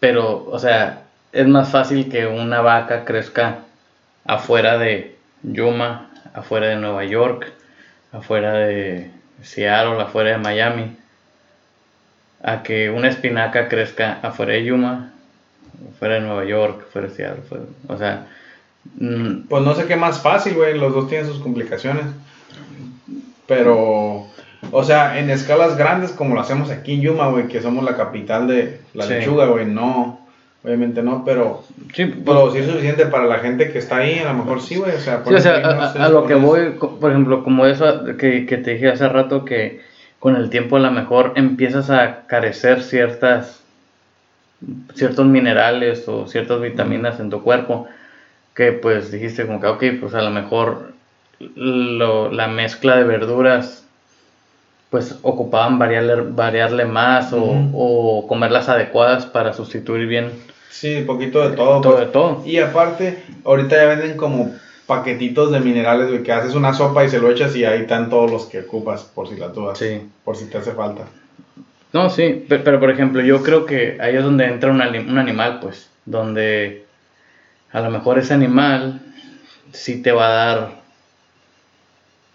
pero, 0.01 0.45
o 0.51 0.59
sea, 0.59 1.03
es 1.33 1.47
más 1.49 1.71
fácil 1.71 2.09
que 2.11 2.27
una 2.27 2.61
vaca 2.61 3.05
crezca 3.05 3.59
afuera 4.25 4.79
de 4.79 5.17
Yuma, 5.43 6.11
afuera 6.35 6.69
de 6.69 6.77
Nueva 6.77 7.05
York, 7.05 7.53
afuera 8.13 8.53
de 8.55 9.11
Seattle, 9.43 10.01
afuera 10.01 10.31
de 10.31 10.39
Miami, 10.39 10.97
a 12.43 12.63
que 12.63 12.91
una 12.91 13.09
espinaca 13.09 13.69
crezca 13.69 14.19
afuera 14.23 14.53
de 14.55 14.65
Yuma, 14.65 15.13
afuera 15.95 16.15
de 16.15 16.21
Nueva 16.21 16.45
York, 16.45 16.85
afuera 16.89 17.09
de 17.09 17.15
Seattle, 17.15 17.43
afuera- 17.45 17.65
o 17.89 17.97
sea, 17.99 18.27
mm, 18.99 19.49
Pues 19.49 19.63
no 19.65 19.75
sé 19.75 19.87
qué 19.87 19.97
más 19.97 20.21
fácil, 20.23 20.55
güey. 20.55 20.79
Los 20.79 20.95
dos 20.95 21.09
tienen 21.09 21.27
sus 21.27 21.41
complicaciones. 21.41 22.05
Pero, 23.47 24.27
o 24.73 24.85
sea, 24.85 25.19
en 25.19 25.31
escalas 25.31 25.77
grandes 25.77 26.11
como 26.13 26.35
lo 26.35 26.41
hacemos 26.41 26.71
aquí 26.71 26.95
en 26.95 27.03
Yuma, 27.03 27.29
güey, 27.29 27.49
que 27.49 27.63
somos 27.63 27.85
la 27.85 27.97
capital 27.97 28.47
de 28.49 28.81
la 28.95 29.05
Sí. 29.05 29.15
lechuga, 29.15 29.47
güey, 29.47 29.67
no. 29.67 30.21
Obviamente 30.65 31.01
no, 31.01 31.25
pero 31.25 31.63
sí, 31.95 32.07
pues, 32.07 32.25
producir 32.25 32.65
suficiente 32.67 33.07
para 33.07 33.27
la 33.27 33.39
gente 33.39 33.71
que 33.71 33.79
está 33.79 33.99
ahí, 33.99 34.19
a 34.19 34.33
lo 34.33 34.39
mejor 34.39 34.61
sí, 34.61 34.75
güey. 34.75 34.97
O 34.97 34.99
sea, 34.99 35.23
Sí, 35.25 35.33
o 35.33 35.39
sea, 35.39 35.61
no 35.61 36.03
a, 36.05 36.09
lo 36.09 36.27
que 36.27 36.35
voy, 36.35 36.71
por 36.71 37.11
ejemplo, 37.13 37.45
como 37.45 37.67
eso 37.67 38.05
que, 38.19 38.47
que 38.47 38.57
te 38.57 38.73
dije 38.73 38.89
hace 38.89 39.09
rato, 39.09 39.45
que 39.45 39.81
con 40.19 40.35
el 40.35 40.51
tiempo 40.51 40.77
a 40.77 40.81
lo 40.81 40.91
mejor 40.91 41.35
empiezas 41.37 41.89
a 41.89 42.27
carecer 42.27 42.83
ciertas, 42.83 43.63
ciertos 44.95 45.25
minerales 45.27 46.09
o 46.09 46.27
ciertas 46.27 46.61
vitaminas 46.61 47.21
en 47.21 47.31
tu 47.31 47.43
cuerpo, 47.45 47.87
que 48.55 48.73
pues 48.73 49.13
dijiste 49.13 49.47
como 49.47 49.61
que, 49.61 49.69
ok, 49.69 49.85
pues 50.01 50.15
a 50.15 50.23
lo 50.23 50.31
mejor 50.31 50.95
lo- 51.41 52.31
la 52.31 52.47
mezcla 52.49 52.97
de 52.97 53.05
verduras, 53.05 53.85
pues 54.91 55.19
ocupaban 55.23 55.79
variarle, 55.79 56.15
variarle 56.23 56.85
más 56.85 57.33
o, 57.33 57.43
Ujú. 57.43 57.71
o 57.75 58.27
comerlas 58.29 58.69
adecuadas 58.69 59.27
para 59.27 59.53
sustituir 59.53 60.07
bien 60.07 60.31
Sí, 60.71 61.03
poquito 61.07 61.49
de 61.49 61.57
todo. 61.57 61.81
todo 61.81 61.95
pues. 61.97 62.07
de 62.07 62.13
todo. 62.13 62.43
Y 62.47 62.59
aparte, 62.59 63.23
ahorita 63.45 63.77
ya 63.77 63.87
venden 63.87 64.17
como 64.17 64.55
paquetitos 64.87 65.51
de 65.51 65.61
minerales, 65.61 66.09
güey, 66.09 66.23
que 66.23 66.33
haces 66.33 66.55
una 66.55 66.73
sopa 66.75 67.05
y 67.05 67.09
se 67.09 67.19
lo 67.19 67.31
echas 67.31 67.57
y 67.57 67.65
ahí 67.65 67.81
están 67.83 68.09
todos 68.11 68.31
los 68.31 68.45
que 68.47 68.61
ocupas, 68.61 69.03
por 69.03 69.29
si 69.29 69.37
la 69.37 69.49
dudas. 69.49 69.79
Sí. 69.79 70.03
Por 70.25 70.37
si 70.37 70.45
te 70.49 70.59
hace 70.59 70.73
falta. 70.73 71.05
No, 71.93 72.11
sí, 72.11 72.45
pe- 72.49 72.59
pero, 72.59 72.79
por 72.79 72.91
ejemplo, 72.91 73.21
yo 73.23 73.43
creo 73.43 73.65
que 73.67 73.97
ahí 74.01 74.15
es 74.17 74.23
donde 74.23 74.45
entra 74.47 74.71
un, 74.71 74.81
un 74.81 75.19
animal, 75.19 75.59
pues, 75.61 75.89
donde 76.05 76.85
a 77.73 77.81
lo 77.81 77.91
mejor 77.91 78.19
ese 78.19 78.35
animal 78.35 79.01
sí 79.73 80.03
te 80.03 80.13
va 80.13 80.27
a 80.27 80.31
dar 80.47 80.71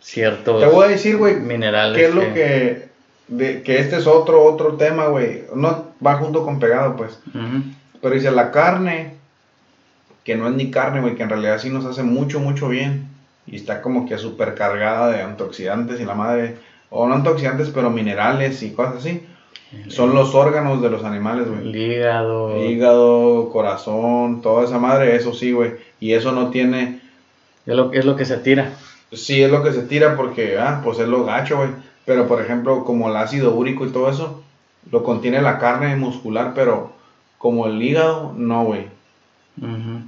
ciertos 0.02 0.60
Te 0.60 0.68
voy 0.68 0.86
a 0.86 0.90
decir, 0.90 1.18
güey, 1.18 1.36
minerales. 1.40 1.98
¿Qué 1.98 2.06
es 2.06 2.14
lo 2.16 2.22
que- 2.34 2.90
de, 3.28 3.62
que 3.62 3.80
este 3.80 3.96
es 3.96 4.08
otro, 4.08 4.44
otro 4.44 4.74
tema, 4.76 5.06
güey? 5.08 5.44
No 5.56 5.86
va 6.06 6.16
junto 6.18 6.44
con 6.44 6.60
pegado, 6.60 6.98
pues. 6.98 7.18
Pero 8.02 8.14
dice, 8.16 8.30
la 8.32 8.52
carne, 8.52 9.14
que 10.26 10.36
no 10.36 10.48
es 10.50 10.54
ni 10.56 10.70
carne, 10.70 11.00
güey, 11.00 11.16
que 11.16 11.24
en 11.24 11.30
realidad 11.30 11.60
sí 11.60 11.70
nos 11.70 11.86
hace 11.86 12.04
mucho, 12.04 12.40
mucho 12.42 12.68
bien. 12.68 13.08
Y 13.48 13.56
está 13.56 13.82
como 13.82 14.06
que 14.06 14.18
súper 14.18 14.54
cargada 14.56 15.10
de 15.12 15.22
antioxidantes 15.22 16.00
y 16.02 16.06
la 16.06 16.14
madre, 16.14 16.58
o 16.90 17.08
no 17.08 17.16
antioxidantes, 17.16 17.70
pero 17.70 17.90
minerales 17.90 18.62
y 18.64 18.72
cosas 18.72 18.96
así. 18.98 19.26
Son 19.88 20.14
los 20.14 20.36
órganos 20.36 20.82
de 20.82 20.90
los 20.90 21.06
animales, 21.06 21.48
güey. 21.48 21.62
El 21.70 21.76
hígado. 21.76 22.62
Hígado, 22.66 23.50
corazón, 23.50 24.42
toda 24.42 24.66
esa 24.66 24.78
madre, 24.78 25.16
eso 25.16 25.34
sí, 25.34 25.54
güey. 25.54 25.72
Y 26.02 26.14
eso 26.14 26.34
no 26.34 26.50
tiene, 26.50 27.00
Es 27.66 27.76
lo, 27.76 27.94
es 27.94 28.04
lo 28.04 28.18
que 28.18 28.26
se 28.26 28.38
tira. 28.38 28.74
Sí, 29.12 29.44
es 29.44 29.52
lo 29.52 29.64
que 29.64 29.74
se 29.74 29.84
tira 29.84 30.16
porque, 30.16 30.58
ah, 30.58 30.82
pues 30.84 31.00
es 31.00 31.08
lo 31.08 31.26
gacho, 31.26 31.58
güey. 31.58 31.70
Pero, 32.06 32.28
por 32.28 32.42
ejemplo, 32.42 32.84
como 32.86 33.10
el 33.10 33.16
ácido 33.16 33.54
úrico 33.54 33.86
y 33.86 33.90
todo 33.90 34.10
eso, 34.10 34.42
lo 34.90 35.04
contiene 35.04 35.42
la 35.42 35.60
carne 35.60 35.96
muscular, 35.96 36.54
pero 36.56 36.94
como 37.38 37.68
el 37.68 37.82
hígado, 37.82 38.34
no, 38.36 38.64
güey. 38.64 38.86
Ujú. 39.62 40.02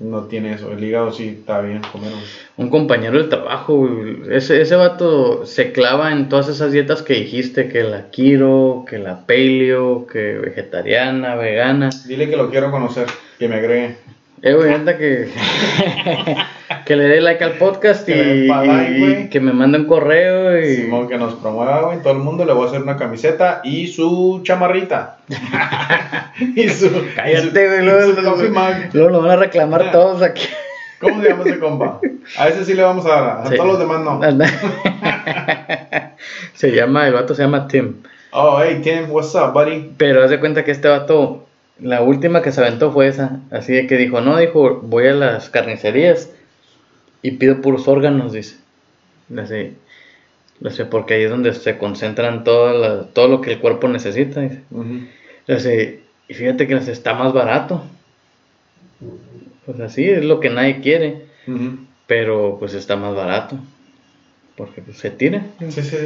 No 0.00 0.24
tiene 0.24 0.54
eso. 0.54 0.70
El 0.70 0.84
hígado 0.84 1.10
sí 1.10 1.38
está 1.40 1.60
bien 1.60 1.82
comer, 1.90 2.10
güey. 2.10 2.22
Un 2.58 2.70
compañero 2.70 3.18
del 3.18 3.28
trabajo, 3.28 3.76
güey, 3.76 4.18
ese, 4.30 4.60
ese 4.60 4.76
vato 4.76 5.44
se 5.46 5.72
clava 5.72 6.12
en 6.12 6.28
todas 6.28 6.48
esas 6.48 6.70
dietas 6.70 7.02
que 7.02 7.14
dijiste, 7.14 7.68
que 7.68 7.82
la 7.82 8.10
keto, 8.10 8.84
que 8.88 8.98
la 8.98 9.26
paleo, 9.26 10.06
que 10.06 10.34
vegetariana, 10.34 11.34
vegana. 11.34 11.90
Dile 12.06 12.28
que 12.28 12.36
lo 12.36 12.50
quiero 12.50 12.70
conocer, 12.70 13.06
que 13.38 13.48
me 13.48 13.56
agregue. 13.56 13.96
Eh, 14.42 14.54
güey, 14.54 14.70
neta 14.70 14.96
que, 14.96 15.28
que 16.86 16.96
le 16.96 17.04
dé 17.04 17.20
like 17.20 17.42
al 17.42 17.52
podcast 17.52 18.08
y, 18.08 18.12
Que 18.12 18.46
like, 18.46 19.20
y 19.22 19.28
que 19.28 19.40
me 19.40 19.52
mande 19.52 19.78
un 19.78 19.86
correo 19.86 20.58
y... 20.58 20.76
Simón 20.76 21.08
que 21.08 21.18
nos 21.18 21.34
promueva, 21.34 21.82
güey. 21.82 21.98
Todo 22.02 22.12
el 22.12 22.18
mundo 22.20 22.44
le 22.44 22.52
voy 22.52 22.64
a 22.66 22.68
hacer 22.68 22.82
una 22.82 22.96
camiseta 22.96 23.60
y 23.64 23.88
su 23.88 24.40
chamarrita. 24.44 25.18
y 26.56 26.68
su. 26.68 26.90
Cállate, 27.16 27.66
güey, 27.68 27.84
luego, 27.84 29.08
lo 29.10 29.20
van 29.22 29.30
a 29.30 29.36
reclamar 29.36 29.82
Ah. 29.88 29.92
todos 29.92 30.22
aquí. 30.22 30.44
¿Cómo 31.00 31.22
se 31.22 31.28
llama 31.30 31.42
ese 31.46 31.58
compa? 31.58 32.00
A 32.38 32.48
ese 32.48 32.64
sí 32.64 32.74
le 32.74 32.82
vamos 32.82 33.06
a 33.06 33.08
dar, 33.08 33.40
a 33.40 33.46
Sí. 33.48 33.56
todos 33.56 33.68
los 33.68 33.78
demás 33.78 34.00
no. 34.02 34.20
se 36.54 36.72
llama, 36.72 37.06
el 37.06 37.14
vato 37.14 37.34
se 37.34 37.42
llama 37.42 37.66
Tim. 37.68 37.94
Oh, 38.32 38.60
hey, 38.62 38.80
Tim, 38.82 39.10
what's 39.10 39.34
up, 39.34 39.52
buddy? 39.54 39.92
Pero 39.96 40.22
haz 40.22 40.30
de 40.30 40.38
cuenta 40.38 40.62
que 40.64 40.70
este 40.70 40.88
vato, 40.88 41.46
la 41.80 42.02
última 42.02 42.42
que 42.42 42.52
se 42.52 42.60
aventó 42.60 42.92
fue 42.92 43.08
esa. 43.08 43.40
Así 43.50 43.72
de 43.72 43.86
que 43.86 43.96
dijo, 43.96 44.20
no, 44.20 44.36
dijo, 44.36 44.80
voy 44.82 45.06
a 45.08 45.12
las 45.14 45.48
carnicerías 45.48 46.30
y 47.22 47.32
pido 47.32 47.60
puros 47.60 47.86
órganos, 47.88 48.32
dice. 48.32 48.56
Así, 49.36 49.76
así, 50.64 50.84
porque 50.84 51.14
ahí 51.14 51.22
es 51.24 51.30
donde 51.30 51.52
se 51.54 51.78
concentran 51.78 52.44
toda 52.44 52.72
la- 52.74 53.04
todo 53.08 53.28
lo 53.28 53.40
que 53.40 53.52
el 53.52 53.58
cuerpo 53.60 53.88
necesita. 53.88 54.40
Dice. 54.40 54.62
Así, 55.48 56.00
y 56.28 56.34
fíjate 56.34 56.66
que 56.66 56.74
está 56.74 57.14
más 57.14 57.32
barato. 57.32 57.82
Pues 59.66 59.80
así 59.80 60.08
es 60.08 60.24
lo 60.24 60.40
que 60.40 60.50
nadie 60.50 60.80
quiere, 60.80 61.26
pero 62.06 62.56
pues 62.58 62.74
está 62.74 62.96
más 62.96 63.14
barato. 63.14 63.56
Porque 64.56 64.82
pues, 64.82 64.98
se 64.98 65.10
tira. 65.10 65.42
Sí, 65.70 65.82
sí. 65.82 65.96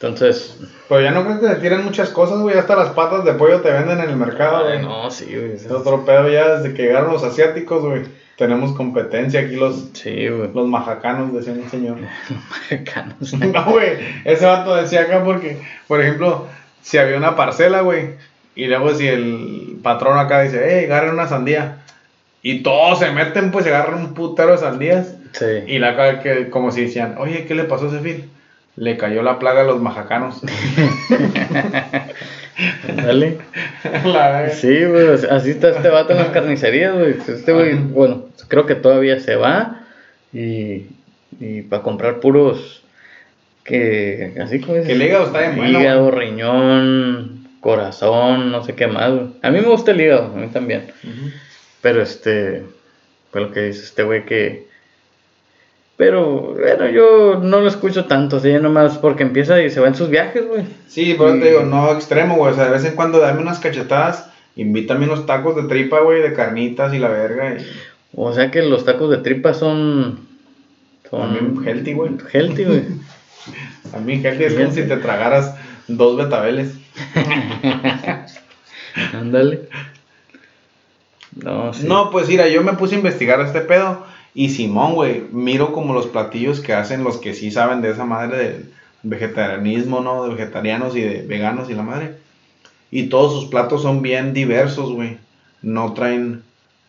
Entonces, 0.00 0.58
Pero 0.88 1.00
ya 1.02 1.12
no 1.12 1.24
creo 1.24 1.40
que 1.40 1.48
se 1.48 1.54
tiren 1.56 1.84
muchas 1.84 2.10
cosas, 2.10 2.40
güey. 2.40 2.56
Hasta 2.58 2.76
las 2.76 2.90
patas 2.90 3.24
de 3.24 3.32
pollo 3.34 3.60
te 3.60 3.70
venden 3.72 4.00
en 4.00 4.10
el 4.10 4.16
mercado, 4.16 4.64
güey. 4.64 4.82
no, 4.82 5.10
sí, 5.10 5.26
güey. 5.26 5.52
Es 5.52 5.70
otro 5.70 6.04
pedo 6.04 6.28
ya 6.28 6.56
desde 6.56 6.74
que 6.74 6.82
llegaron 6.82 7.12
los 7.12 7.22
asiáticos, 7.22 7.82
güey. 7.82 8.02
Tenemos 8.36 8.72
competencia 8.72 9.40
aquí 9.40 9.54
los, 9.54 9.90
Sí, 9.92 10.26
los 10.26 10.68
majacanos, 10.68 11.32
decía 11.32 11.52
un 11.52 11.70
señor. 11.70 11.98
Mexicanos. 12.70 13.32
no, 13.34 13.64
güey. 13.66 13.98
Ese 14.24 14.44
vato 14.44 14.74
decía 14.74 15.02
acá 15.02 15.22
porque, 15.22 15.60
por 15.86 16.00
ejemplo, 16.00 16.48
si 16.82 16.98
había 16.98 17.16
una 17.16 17.36
parcela, 17.36 17.82
güey. 17.82 18.10
Y 18.56 18.66
luego 18.66 18.94
si 18.94 19.06
el 19.06 19.78
patrón 19.82 20.18
acá 20.18 20.42
dice, 20.42 20.64
hey, 20.68 20.84
agarren 20.86 21.14
una 21.14 21.28
sandía. 21.28 21.78
Y 22.42 22.62
todos 22.62 22.98
se 22.98 23.10
meten, 23.10 23.50
pues, 23.50 23.66
y 23.66 23.70
agarran 23.70 24.00
un 24.00 24.14
putero 24.14 24.52
de 24.52 24.58
sandías. 24.58 25.14
Sí. 25.32 25.46
Y 25.66 25.78
la 25.78 25.96
cara 25.96 26.20
que, 26.20 26.50
como 26.50 26.70
si 26.70 26.82
decían, 26.82 27.16
oye, 27.18 27.46
¿qué 27.46 27.54
le 27.54 27.64
pasó 27.64 27.86
a 27.86 27.88
ese 27.88 27.98
Phil? 28.00 28.30
Le 28.76 28.96
cayó 28.96 29.22
la 29.22 29.38
plaga 29.38 29.62
a 29.62 29.64
los 29.64 29.80
majacanos. 29.80 30.42
Dale. 32.96 33.38
La- 34.04 34.50
Sí, 34.50 34.84
güey, 34.84 35.08
así 35.30 35.50
está 35.50 35.70
este 35.70 35.88
vato 35.88 36.12
en 36.12 36.18
las 36.18 36.28
carnicerías, 36.28 36.94
güey. 36.94 37.14
Este 37.26 37.52
güey, 37.52 37.74
bueno, 37.74 38.26
creo 38.48 38.66
que 38.66 38.74
todavía 38.74 39.18
se 39.20 39.36
va 39.36 39.86
y, 40.32 40.86
y 41.40 41.62
para 41.68 41.82
comprar 41.82 42.20
puros 42.20 42.82
que, 43.64 44.34
así 44.42 44.60
como 44.60 44.74
dices, 44.74 44.88
Que 44.88 44.92
el 44.94 45.02
hígado 45.02 45.26
está 45.26 45.50
bueno, 45.56 45.80
Hígado, 45.80 46.10
riñón, 46.10 47.48
corazón, 47.60 48.52
no 48.52 48.62
sé 48.62 48.74
qué 48.74 48.86
más, 48.86 49.10
güey. 49.12 49.26
A 49.42 49.50
mí 49.50 49.60
me 49.60 49.66
gusta 49.68 49.90
el 49.92 50.00
hígado, 50.00 50.32
a 50.34 50.36
mí 50.38 50.48
también. 50.48 50.86
Pero 51.80 52.02
este, 52.02 52.62
fue 53.32 53.40
lo 53.40 53.50
que 53.52 53.60
dice 53.62 53.82
este 53.84 54.02
güey 54.02 54.24
que... 54.26 54.68
Pero, 55.96 56.54
bueno, 56.54 56.88
yo 56.88 57.40
no 57.40 57.60
lo 57.60 57.68
escucho 57.68 58.06
tanto, 58.06 58.38
así 58.38 58.52
nomás 58.54 58.98
porque 58.98 59.22
empieza 59.22 59.62
y 59.62 59.70
se 59.70 59.80
va 59.80 59.86
en 59.86 59.94
sus 59.94 60.10
viajes, 60.10 60.44
güey. 60.46 60.64
Sí, 60.88 61.14
pero 61.16 61.38
te 61.38 61.50
digo, 61.50 61.62
no 61.62 61.92
extremo, 61.92 62.36
güey. 62.36 62.52
O 62.52 62.56
sea, 62.56 62.64
de 62.64 62.70
vez 62.70 62.84
en 62.84 62.96
cuando 62.96 63.20
dame 63.20 63.40
unas 63.40 63.60
cachetadas, 63.60 64.28
invítame 64.56 65.04
unos 65.04 65.24
tacos 65.24 65.54
de 65.54 65.64
tripa, 65.64 66.00
güey, 66.00 66.20
de 66.20 66.32
carnitas 66.32 66.92
y 66.94 66.98
la 66.98 67.08
verga. 67.08 67.54
Y 67.54 67.66
O 68.16 68.32
sea 68.32 68.50
que 68.50 68.62
los 68.62 68.84
tacos 68.84 69.10
de 69.10 69.18
tripa 69.18 69.54
son. 69.54 70.18
Son. 71.08 71.20
También 71.20 71.64
healthy, 71.64 71.92
güey. 71.92 72.10
Healthy, 72.32 72.64
güey. 72.64 72.82
también, 73.92 74.24
healthy, 74.24 74.44
es 74.44 74.54
como 74.54 74.72
si 74.72 74.82
te 74.82 74.96
tragaras 74.96 75.54
dos 75.86 76.16
betabeles. 76.16 76.74
Ándale. 79.12 79.68
No, 81.36 81.72
sí. 81.72 81.86
No, 81.86 82.10
pues 82.10 82.28
mira, 82.28 82.48
yo 82.48 82.64
me 82.64 82.74
puse 82.74 82.96
a 82.96 82.98
investigar 82.98 83.40
este 83.40 83.60
pedo. 83.60 84.04
Y 84.34 84.50
Simón, 84.50 84.94
güey, 84.94 85.22
miro 85.30 85.72
como 85.72 85.94
los 85.94 86.08
platillos 86.08 86.60
que 86.60 86.74
hacen 86.74 87.04
los 87.04 87.18
que 87.18 87.34
sí 87.34 87.52
saben 87.52 87.80
de 87.82 87.90
esa 87.90 88.04
madre 88.04 88.36
del 88.36 88.74
vegetarianismo, 89.04 90.00
¿no? 90.00 90.24
De 90.24 90.34
vegetarianos 90.34 90.96
y 90.96 91.02
de 91.02 91.22
veganos 91.22 91.70
y 91.70 91.74
la 91.74 91.82
madre. 91.82 92.16
Y 92.90 93.04
todos 93.04 93.32
sus 93.32 93.48
platos 93.48 93.82
son 93.82 94.02
bien 94.02 94.34
diversos, 94.34 94.92
güey. 94.92 95.18
No 95.62 95.94
traen, 95.94 96.42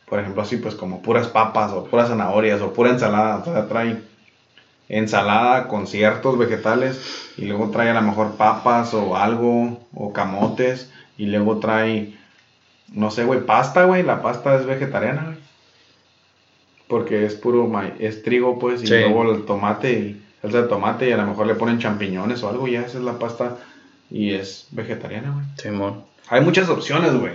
por 0.07 0.19
ejemplo, 0.19 0.41
así 0.41 0.57
pues 0.57 0.73
como 0.73 1.03
puras 1.03 1.27
papas 1.27 1.71
o 1.71 1.85
puras 1.85 2.09
zanahorias 2.09 2.61
o 2.61 2.73
pura 2.73 2.89
ensalada. 2.89 3.37
O 3.37 3.45
sea, 3.45 3.67
traen 3.67 4.03
ensalada 4.89 5.67
con 5.67 5.85
ciertos 5.85 6.37
vegetales 6.39 7.31
y 7.37 7.45
luego 7.45 7.69
trae 7.69 7.89
a 7.89 7.93
lo 7.93 8.01
mejor 8.01 8.37
papas 8.37 8.93
o 8.95 9.15
algo 9.15 9.79
o 9.93 10.13
camotes 10.13 10.91
y 11.17 11.27
luego 11.27 11.59
trae, 11.59 12.15
no 12.91 13.11
sé, 13.11 13.23
güey, 13.23 13.45
pasta, 13.45 13.85
güey. 13.85 14.01
La 14.01 14.23
pasta 14.23 14.55
es 14.55 14.65
vegetariana, 14.65 15.23
güey. 15.25 15.44
Porque 16.87 17.25
es 17.25 17.35
puro 17.35 17.67
ma- 17.67 17.93
es 17.99 18.21
trigo, 18.23 18.59
pues, 18.59 18.83
y 18.83 18.87
Sí. 18.87 18.93
luego 18.95 19.31
el 19.33 19.43
tomate 19.45 19.91
y 19.93 20.21
salsa 20.41 20.61
de 20.63 20.67
tomate 20.67 21.09
y 21.09 21.11
a 21.11 21.17
lo 21.17 21.25
mejor 21.25 21.47
le 21.47 21.55
ponen 21.55 21.79
champiñones 21.79 22.43
o 22.43 22.49
algo, 22.49 22.67
ya 22.67 22.81
esa 22.81 22.97
es 22.99 23.03
la 23.03 23.17
pasta 23.17 23.57
y 24.11 24.33
es 24.33 24.67
vegetariana, 24.71 25.31
güey. 25.33 25.45
Simón. 25.57 26.03
Hay 26.29 26.41
muchas 26.41 26.69
opciones, 26.69 27.13
güey. 27.19 27.33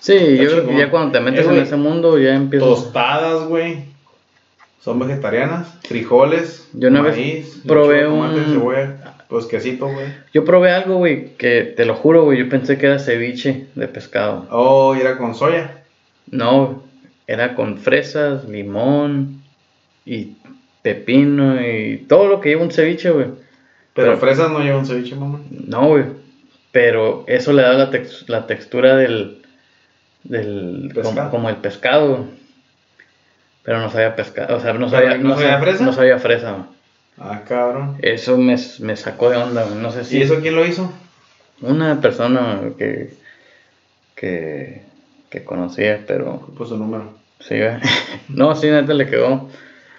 Sí, 0.00 0.36
yo 0.36 0.50
creo 0.50 0.66
que 0.66 0.76
ya 0.76 0.90
cuando 0.90 1.12
te 1.12 1.20
metes 1.20 1.46
Eh, 1.46 1.50
en 1.50 1.58
ese 1.58 1.76
mundo 1.76 2.18
ya 2.18 2.34
empiezas. 2.34 2.68
Tostadas, 2.68 3.44
güey. 3.46 3.84
Son 4.80 4.98
vegetarianas. 4.98 5.68
Frijoles. 5.86 6.68
Yo 6.72 6.88
una 6.88 7.02
vez 7.02 7.16
maíz, 7.16 7.62
probé 7.66 8.02
lechuga, 8.02 8.10
tomate, 8.16 8.40
un- 8.40 8.52
cebolla, 8.52 9.14
pues 9.28 9.46
quesito, 9.46 9.86
güey. 9.86 10.06
Yo 10.34 10.44
probé 10.44 10.72
algo, 10.72 10.96
güey, 10.96 11.34
que 11.36 11.62
te 11.62 11.84
lo 11.84 11.94
juro, 11.94 12.24
güey. 12.24 12.38
Yo 12.40 12.48
pensé 12.48 12.78
que 12.78 12.86
era 12.86 12.98
ceviche 12.98 13.66
de 13.76 13.86
pescado. 13.86 14.48
Oh, 14.50 14.96
y 14.96 15.00
era 15.00 15.18
con 15.18 15.36
soya. 15.36 15.82
No, 16.32 16.82
era 17.32 17.54
con 17.54 17.78
fresas, 17.78 18.44
limón 18.48 19.42
y 20.04 20.32
pepino 20.82 21.60
y 21.64 21.98
todo 22.08 22.26
lo 22.28 22.40
que 22.40 22.50
lleva 22.50 22.62
un 22.62 22.70
ceviche, 22.72 23.10
güey. 23.10 23.26
Pero, 23.94 24.08
Pero- 24.08 24.18
fresas 24.18 24.50
no 24.50 24.60
llevan 24.60 24.86
ceviche, 24.86 25.14
mamá. 25.14 25.40
No, 25.50 25.88
güey. 25.88 26.04
Pero 26.72 27.24
eso 27.28 27.52
le 27.52 27.62
da 27.62 27.74
la, 27.74 27.90
tex- 27.90 28.24
la 28.28 28.46
textura 28.46 28.96
del. 28.96 29.42
del 30.24 30.92
como, 31.02 31.30
como 31.30 31.48
el 31.50 31.56
pescado. 31.56 32.24
Pero 33.62 33.78
no 33.80 33.90
sabía 33.90 34.16
pescado. 34.16 34.56
O 34.56 34.60
sea, 34.60 34.72
no 34.72 34.88
¿Pero 34.90 35.02
sabía, 35.02 35.18
no 35.18 35.34
sabía 35.36 35.58
fresa? 35.60 35.84
No 35.84 35.92
sabía 35.92 36.18
fresa. 36.18 36.52
güey. 36.52 36.64
Ah, 37.18 37.42
cabrón. 37.46 37.96
Eso 38.00 38.38
me, 38.38 38.56
me 38.80 38.96
sacó 38.96 39.28
de 39.30 39.36
onda, 39.36 39.64
güey. 39.64 39.76
No 39.76 39.90
sé 39.92 40.04
si. 40.04 40.18
¿Y 40.18 40.22
eso 40.22 40.40
quién 40.40 40.56
lo 40.56 40.64
hizo? 40.66 40.90
Una 41.60 42.00
persona 42.00 42.60
que. 42.78 43.12
que. 44.16 44.82
que 45.30 45.44
conocía, 45.44 46.02
pero. 46.06 46.48
Número. 46.70 47.12
Sí, 47.48 47.58
güey. 47.58 47.76
No, 48.28 48.54
sí, 48.54 48.68
neta 48.68 48.94
le 48.94 49.06
quedó. 49.06 49.48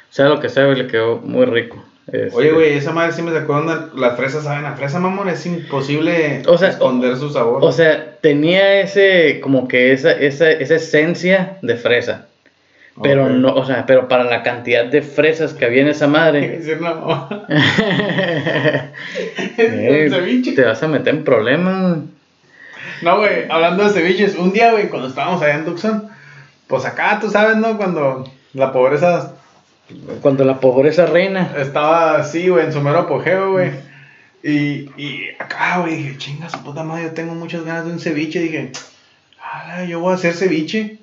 Sea 0.09 0.29
lo 0.29 0.39
que 0.39 0.49
sea, 0.49 0.65
le 0.65 0.87
quedó 0.87 1.17
muy 1.17 1.45
rico. 1.45 1.83
Este, 2.07 2.35
Oye, 2.35 2.51
güey, 2.51 2.73
esa 2.73 2.91
madre 2.91 3.13
sí 3.13 3.21
me 3.21 3.31
sacó. 3.31 3.61
Las 3.95 4.17
fresas 4.17 4.43
saben 4.43 4.65
a 4.65 4.75
fresa, 4.75 4.99
mamón. 4.99 5.29
Es 5.29 5.45
imposible 5.45 6.43
O 6.47 6.57
sea, 6.57 6.69
esconder 6.69 7.15
su 7.17 7.29
sabor. 7.29 7.63
O 7.63 7.71
sea, 7.71 8.17
tenía 8.21 8.81
ese, 8.81 9.39
como 9.41 9.67
que 9.67 9.93
esa, 9.93 10.11
esa, 10.11 10.51
esa 10.51 10.75
esencia 10.75 11.57
de 11.61 11.75
fresa. 11.75 12.27
Pero 13.01 13.27
no, 13.27 13.55
o 13.55 13.65
sea, 13.65 13.87
pero 13.87 14.07
para 14.07 14.23
la 14.23 14.43
cantidad 14.43 14.85
de 14.85 15.01
fresas 15.01 15.53
que 15.53 15.65
había 15.65 15.81
en 15.81 15.87
esa 15.87 16.07
madre. 16.07 16.61
Eh, 19.57 20.41
te 20.55 20.63
vas 20.63 20.81
a 20.81 20.87
meter 20.87 21.13
en 21.13 21.23
problemas. 21.23 21.97
No, 23.01 23.17
güey, 23.17 23.45
hablando 23.49 23.83
de 23.83 23.89
ceviches, 23.89 24.35
un 24.35 24.53
día, 24.53 24.71
güey, 24.71 24.89
cuando 24.89 25.07
estábamos 25.07 25.41
allá 25.41 25.55
en 25.55 25.65
Tucson, 25.65 26.09
pues 26.67 26.85
acá, 26.85 27.19
tú 27.19 27.29
sabes, 27.29 27.57
¿no? 27.57 27.77
Cuando 27.77 28.23
la 28.53 28.71
pobreza 28.71 29.35
Cuando 30.21 30.43
la 30.45 30.59
pobreza 30.59 31.05
reina. 31.05 31.53
estaba 31.57 32.17
así, 32.17 32.49
güey, 32.49 32.65
en 32.65 32.73
su 32.73 32.81
mero 32.81 32.99
apogeo, 32.99 33.51
güey. 33.51 33.71
Y, 34.43 34.89
y 35.01 35.29
acá, 35.39 35.79
güey, 35.79 35.95
dije, 35.95 36.17
chinga 36.17 36.49
su 36.49 36.61
puta 36.63 36.83
madre, 36.83 37.03
yo 37.03 37.11
tengo 37.11 37.33
muchas 37.33 37.63
ganas 37.63 37.85
de 37.85 37.91
un 37.93 37.99
ceviche. 37.99 38.39
Dije, 38.39 38.71
ala, 39.41 39.85
yo 39.85 39.99
voy 39.99 40.11
a 40.11 40.15
hacer 40.15 40.33
ceviche. 40.33 40.99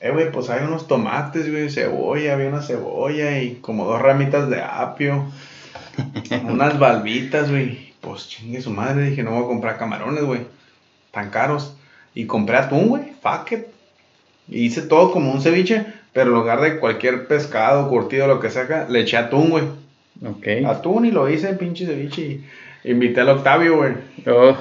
Eh, 0.00 0.10
güey, 0.10 0.32
pues 0.32 0.50
hay 0.50 0.64
unos 0.64 0.88
tomates, 0.88 1.50
güey, 1.50 1.70
cebolla, 1.70 2.34
había 2.34 2.48
una 2.48 2.62
cebolla 2.62 3.38
y 3.40 3.56
como 3.56 3.84
dos 3.84 4.00
ramitas 4.02 4.48
de 4.48 4.62
apio. 4.62 5.26
unas 6.44 6.78
balbitas, 6.78 7.50
güey. 7.50 7.92
Pues 8.00 8.28
chingue 8.28 8.60
su 8.60 8.70
madre, 8.70 9.10
dije, 9.10 9.22
no 9.22 9.32
voy 9.32 9.44
a 9.44 9.46
comprar 9.46 9.78
camarones, 9.78 10.24
güey. 10.24 10.40
Tan 11.12 11.30
caros. 11.30 11.76
Y 12.14 12.26
compré 12.26 12.56
atún, 12.56 12.88
güey, 12.88 13.12
fuck 13.22 13.52
it. 13.52 13.66
Y 14.52 14.66
hice 14.66 14.82
todo 14.82 15.10
como 15.12 15.32
un 15.32 15.40
ceviche, 15.40 15.84
pero 16.12 16.30
en 16.30 16.34
lugar 16.36 16.60
de 16.60 16.78
cualquier 16.78 17.26
pescado, 17.26 17.88
curtido, 17.88 18.26
lo 18.26 18.38
que 18.38 18.50
sea, 18.50 18.86
le 18.88 19.00
eché 19.00 19.16
atún, 19.16 19.50
güey. 19.50 19.64
Ok. 20.24 20.66
Atún 20.66 21.06
y 21.06 21.10
lo 21.10 21.28
hice 21.28 21.54
pinche 21.54 21.86
ceviche 21.86 22.22
y 22.22 22.90
invité 22.90 23.22
al 23.22 23.30
Octavio, 23.30 23.76
güey. 23.76 23.94
Oh, 24.26 24.54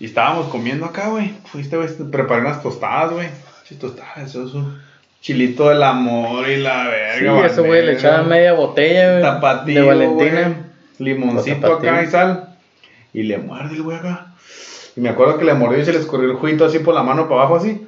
Y 0.00 0.06
estábamos 0.06 0.46
comiendo 0.48 0.86
acá, 0.86 1.08
güey. 1.08 1.32
Fuiste, 1.44 1.76
güey, 1.76 1.88
preparé 2.10 2.40
unas 2.40 2.62
tostadas, 2.62 3.12
güey. 3.12 3.28
Sí, 3.64 3.76
tostadas, 3.76 4.30
eso 4.30 4.46
es 4.46 4.54
un 4.54 4.78
chilito 5.20 5.68
del 5.68 5.82
amor 5.82 6.48
y 6.48 6.56
la 6.58 6.84
sí, 6.84 7.24
verga. 7.24 7.46
eso, 7.46 7.64
güey, 7.64 7.84
le 7.84 7.92
echaban 7.92 8.28
media 8.28 8.52
botella, 8.54 9.10
güey. 9.10 9.22
tapatío, 9.22 9.82
de 9.82 9.86
Valentina. 9.86 10.70
limoncito 10.98 11.74
acá 11.74 12.02
y 12.02 12.06
sal. 12.06 12.48
Y 13.12 13.22
le 13.24 13.38
muerde 13.38 13.74
el 13.76 13.82
güey 13.82 13.98
acá. 13.98 14.34
Y 14.96 15.00
me 15.00 15.08
acuerdo 15.10 15.38
que 15.38 15.44
le 15.44 15.54
mordió 15.54 15.80
y 15.80 15.84
se 15.84 15.92
le 15.92 15.98
escurrió 15.98 16.30
el 16.30 16.36
juguito 16.36 16.64
así 16.64 16.78
por 16.78 16.94
la 16.94 17.02
mano 17.02 17.28
para 17.28 17.42
abajo, 17.42 17.56
así. 17.56 17.86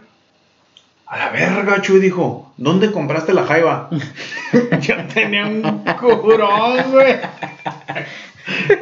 A 1.07 1.19
la 1.19 1.31
verga, 1.31 1.81
Chuy, 1.81 2.01
dijo. 2.01 2.53
¿Dónde 2.57 2.91
compraste 2.91 3.33
la 3.33 3.45
jaiba? 3.45 3.89
Yo 4.81 4.95
tenía 5.13 5.47
un 5.47 5.63
curón, 6.01 6.91
güey. 6.91 7.17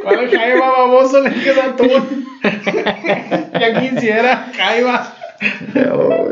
¿Cuál 0.02 0.30
jaiba, 0.30 0.70
baboso? 0.70 1.20
Le 1.20 1.32
quedó 1.32 1.62
atún. 1.62 2.26
ya 3.60 3.80
quisiera 3.80 4.50
jaiba. 4.56 5.12
Oh, 5.92 6.28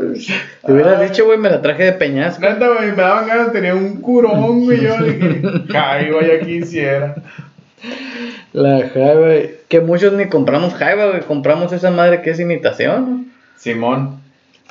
Te 0.65 0.71
hubieras 0.71 1.01
dicho, 1.01 1.25
güey, 1.25 1.37
me 1.37 1.49
la 1.49 1.61
traje 1.61 1.83
de 1.83 1.93
peñasco. 1.93 2.41
Neta, 2.41 2.67
güey, 2.69 2.91
me 2.91 2.95
daban 2.95 3.27
ganas, 3.27 3.51
tenía 3.51 3.75
un 3.75 4.01
curón, 4.01 4.65
güey. 4.65 4.81
Yo 4.81 4.97
dije, 4.97 5.41
jaiba, 5.69 6.21
ya 6.21 6.39
quisiera. 6.39 7.15
La 8.53 8.89
jaiba, 8.89 9.49
que 9.67 9.81
muchos 9.81 10.13
ni 10.13 10.25
compramos 10.27 10.73
jaiba, 10.73 11.07
güey, 11.07 11.21
compramos 11.21 11.71
esa 11.71 11.91
madre 11.91 12.21
que 12.21 12.31
es 12.31 12.39
imitación, 12.39 13.05
¿no? 13.05 13.25
Simón. 13.57 14.22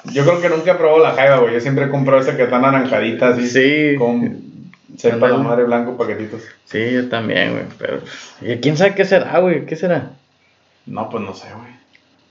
Yo 0.05 0.25
creo 0.25 0.41
que 0.41 0.49
nunca 0.49 0.73
he 0.73 0.75
probado 0.75 1.03
la 1.03 1.13
jaiba, 1.13 1.39
güey. 1.39 1.55
Yo 1.55 1.61
siempre 1.61 1.85
he 1.85 1.89
comprado 1.91 2.21
esa 2.21 2.37
que 2.37 2.45
está 2.45 2.59
naranjadita, 2.59 3.29
así. 3.29 3.47
Sí. 3.49 3.97
Con 3.97 4.53
sepa 4.97 5.29
la 5.29 5.39
madre 5.39 5.65
blanco, 5.65 5.97
paquetitos. 5.97 6.43
Sí, 6.67 6.93
yo 6.93 7.09
también, 7.09 7.53
güey, 7.53 7.65
pero... 7.79 8.01
¿Y 8.41 8.57
quién 8.61 8.77
sabe 8.77 8.95
qué 8.95 9.05
será, 9.05 9.39
güey? 9.39 9.65
¿Qué 9.65 9.77
será? 9.77 10.11
No, 10.87 11.09
pues 11.09 11.23
no 11.25 11.35
sé, 11.35 11.47
güey. 11.55 11.73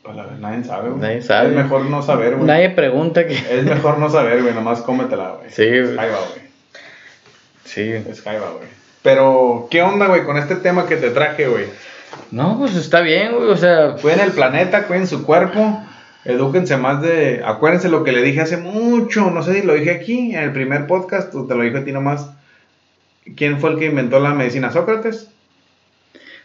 Pues 0.03 0.15
la 0.15 0.23
verdad, 0.23 0.37
nadie 0.39 0.63
sabe, 0.63 0.89
güey. 0.89 1.01
Nadie 1.01 1.21
sabe. 1.21 1.49
Es 1.49 1.55
mejor 1.55 1.85
no 1.85 2.01
saber, 2.01 2.35
güey. 2.35 2.45
Nadie 2.47 2.69
pregunta 2.71 3.25
que... 3.25 3.33
Es 3.33 3.63
mejor 3.65 3.97
no 3.99 4.09
saber, 4.09 4.41
güey. 4.41 4.53
Nomás 4.53 4.81
cómetela, 4.81 5.37
güey. 5.39 5.49
Sí, 5.49 5.63
Es 5.63 5.85
güey. 5.85 5.97
jaiba, 5.97 6.17
güey. 6.17 6.41
Sí. 7.65 7.91
Es 8.09 8.21
jaiba, 8.21 8.49
güey. 8.51 8.67
Pero, 9.01 9.67
¿qué 9.71 9.81
onda, 9.81 10.07
güey, 10.07 10.23
con 10.25 10.37
este 10.37 10.55
tema 10.57 10.85
que 10.85 10.97
te 10.97 11.09
traje, 11.09 11.47
güey? 11.47 11.65
No, 12.31 12.57
pues 12.59 12.75
está 12.75 13.01
bien, 13.01 13.33
güey, 13.33 13.49
o 13.49 13.57
sea... 13.57 13.95
Cuiden 14.01 14.19
el 14.19 14.31
planeta, 14.31 14.85
cuiden 14.85 15.07
su 15.07 15.23
cuerpo. 15.25 15.81
Edúquense 16.25 16.77
más 16.77 17.01
de. 17.01 17.41
Acuérdense 17.43 17.89
lo 17.89 18.03
que 18.03 18.11
le 18.11 18.21
dije 18.21 18.41
hace 18.41 18.57
mucho. 18.57 19.31
No 19.31 19.41
sé 19.43 19.61
si 19.61 19.65
lo 19.67 19.73
dije 19.73 19.91
aquí 19.91 20.35
en 20.35 20.43
el 20.43 20.51
primer 20.53 20.85
podcast 20.87 21.33
o 21.35 21.45
te 21.47 21.55
lo 21.55 21.63
dije 21.63 21.77
a 21.79 21.83
ti 21.85 21.91
nomás. 21.91 22.29
¿Quién 23.35 23.59
fue 23.59 23.71
el 23.71 23.79
que 23.79 23.85
inventó 23.87 24.19
la 24.19 24.33
medicina? 24.33 24.71
¿Sócrates? 24.71 25.29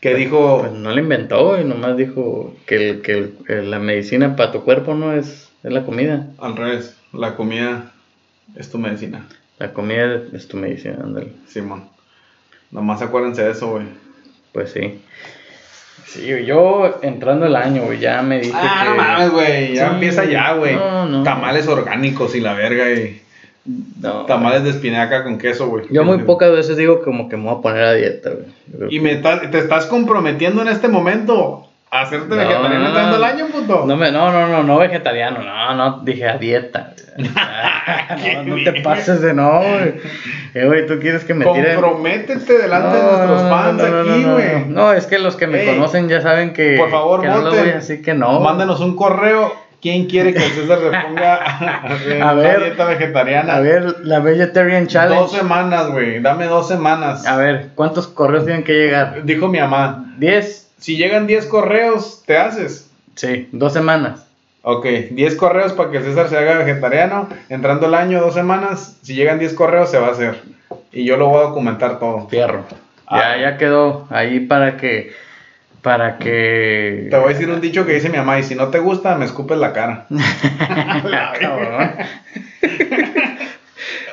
Que 0.00 0.14
dijo. 0.14 0.60
Pues 0.60 0.72
no 0.72 0.90
la 0.90 1.00
inventó, 1.00 1.48
güey, 1.48 1.64
nomás 1.64 1.96
dijo 1.96 2.54
que, 2.66 2.90
el- 2.90 3.02
que 3.02 3.32
el- 3.48 3.70
la 3.70 3.78
medicina 3.78 4.36
para 4.36 4.52
tu 4.52 4.62
cuerpo 4.62 4.94
no 4.94 5.12
es, 5.12 5.50
es 5.62 5.72
la 5.72 5.84
comida. 5.84 6.26
Al 6.38 6.56
revés. 6.56 6.96
La 7.12 7.34
comida 7.36 7.92
es 8.56 8.70
tu 8.70 8.78
medicina. 8.78 9.26
La 9.58 9.72
comida 9.72 10.22
es 10.32 10.48
tu 10.48 10.56
medicina, 10.58 10.98
ándale. 11.02 11.32
Simón. 11.48 11.88
Nomás 12.70 13.00
acuérdense 13.00 13.42
de 13.42 13.50
eso, 13.52 13.70
güey. 13.70 13.86
Pues 14.52 14.70
sí. 14.72 15.00
Sí, 16.06 16.30
güey, 16.30 16.46
yo 16.46 16.98
entrando 17.02 17.46
el 17.46 17.56
año, 17.56 17.82
güey, 17.84 17.98
ya 17.98 18.22
me 18.22 18.38
dije 18.40 18.52
Ah, 18.54 18.82
que... 18.84 18.90
no 18.90 18.96
mames, 18.96 19.30
güey. 19.30 19.74
Ya 19.74 19.88
Sí, 19.88 19.94
empieza 19.94 20.24
ya, 20.24 20.52
güey. 20.54 20.74
no, 20.76 21.06
no. 21.06 21.22
Tamales 21.24 21.66
orgánicos 21.66 22.34
y 22.34 22.40
la 22.40 22.54
verga. 22.54 22.90
Y 22.90 23.20
No, 24.00 24.24
tamales 24.26 24.62
de 24.62 24.70
espinaca 24.70 25.24
con 25.24 25.38
queso, 25.38 25.66
güey. 25.68 25.84
Yo 25.90 26.04
muy 26.04 26.18
pocas 26.18 26.52
veces 26.52 26.76
digo 26.76 27.02
como 27.02 27.28
que 27.28 27.36
me 27.36 27.44
voy 27.50 27.58
a 27.58 27.60
poner 27.62 27.82
a 27.82 27.92
dieta, 27.94 28.30
güey. 28.30 28.94
Y 28.94 29.00
me 29.00 29.16
ta- 29.16 29.50
te 29.50 29.58
estás 29.58 29.86
comprometiendo 29.86 30.62
en 30.62 30.68
este 30.68 30.86
momento 30.88 31.65
hacerte 31.90 32.28
No, 32.28 32.36
vegetariano 32.36 32.90
no, 32.90 33.16
el 33.16 33.24
año, 33.24 33.46
puto. 33.46 33.84
No, 33.86 33.96
me, 33.96 34.10
no, 34.10 34.32
no, 34.32 34.48
no, 34.48 34.62
no 34.62 34.78
vegetariano, 34.78 35.42
no, 35.42 35.74
no, 35.74 36.00
dije 36.00 36.28
a 36.28 36.36
dieta. 36.38 36.94
no, 37.16 38.56
no 38.56 38.64
te 38.64 38.80
pases 38.82 39.20
de 39.20 39.32
no, 39.34 39.60
güey. 39.60 39.94
Eh, 40.54 40.66
güey, 40.66 40.86
tú 40.86 40.98
quieres 41.00 41.24
que 41.24 41.34
me 41.34 41.44
tiren. 41.46 41.80
Comprométete 41.80 42.58
delante 42.58 42.96
de 42.96 43.02
nuestros 43.02 43.42
fans 43.48 43.82
aquí, 43.82 44.24
güey. 44.24 44.64
no, 44.68 44.92
es 44.92 45.06
que 45.06 45.18
los 45.18 45.36
que 45.36 45.46
me 45.46 45.62
Ey, 45.62 45.66
conocen 45.66 46.08
ya 46.08 46.20
saben 46.20 46.52
que. 46.52 46.76
Por 46.78 46.90
favor, 46.90 47.22
que 47.22 47.28
no 47.28 47.38
lo 47.38 47.50
voy 47.50 47.58
voten. 47.58 47.72
a 47.72 47.76
decir 47.76 48.02
que 48.02 48.14
no. 48.14 48.40
Mándanos 48.40 48.80
un 48.80 48.96
correo. 48.96 49.66
¿Quién 49.80 50.06
quiere 50.06 50.32
que 50.32 50.40
César 50.40 50.78
se 50.80 50.90
ponga 51.06 51.34
A 52.28 52.34
ver, 52.34 52.60
dieta 52.60 52.86
vegetariana? 52.86 53.56
A 53.56 53.60
ver, 53.60 54.00
la 54.02 54.20
Vegetarian 54.20 54.86
Challenge. 54.86 55.20
Dos 55.20 55.32
semanas, 55.32 55.90
güey. 55.90 56.20
Dame 56.20 56.46
dos 56.46 56.66
semanas. 56.66 57.26
A 57.26 57.36
ver, 57.36 57.68
¿cuántos 57.74 58.08
correos 58.08 58.46
tienen 58.46 58.64
que 58.64 58.72
llegar? 58.72 59.22
Dijo 59.24 59.48
mi 59.48 59.60
mamá. 59.60 60.14
¿Diez? 60.16 60.65
Si 60.86 60.96
llegan 60.96 61.26
10 61.26 61.46
correos, 61.46 62.22
¿te 62.26 62.38
haces? 62.38 62.88
Sí, 63.16 63.48
dos 63.50 63.72
semanas. 63.72 64.28
Ok, 64.62 64.86
10 65.10 65.34
correos 65.34 65.72
para 65.72 65.90
que 65.90 66.00
César 66.00 66.28
se 66.28 66.38
haga 66.38 66.58
vegetariano. 66.58 67.28
Entrando 67.48 67.88
el 67.88 67.94
año, 67.94 68.20
dos 68.20 68.34
semanas. 68.34 68.96
Si 69.02 69.16
llegan 69.16 69.40
10 69.40 69.54
correos, 69.54 69.90
se 69.90 69.98
va 69.98 70.06
a 70.06 70.12
hacer. 70.12 70.40
Y 70.92 71.04
yo 71.04 71.16
lo 71.16 71.26
voy 71.26 71.40
a 71.40 71.48
documentar 71.48 71.98
todo. 71.98 72.28
Fierro. 72.28 72.62
Ah. 73.04 73.34
Ya, 73.36 73.42
ya 73.42 73.58
quedó 73.58 74.06
ahí 74.10 74.38
para 74.38 74.76
que. 74.76 75.12
Para 75.82 76.18
que. 76.18 77.08
Te 77.10 77.16
voy 77.16 77.30
a 77.30 77.32
decir 77.32 77.50
un 77.50 77.60
dicho 77.60 77.84
que 77.84 77.94
dice 77.94 78.08
mi 78.08 78.18
mamá. 78.18 78.38
Y 78.38 78.44
si 78.44 78.54
no 78.54 78.68
te 78.68 78.78
gusta, 78.78 79.16
me 79.16 79.24
escupes 79.24 79.58
la 79.58 79.72
cara. 79.72 80.06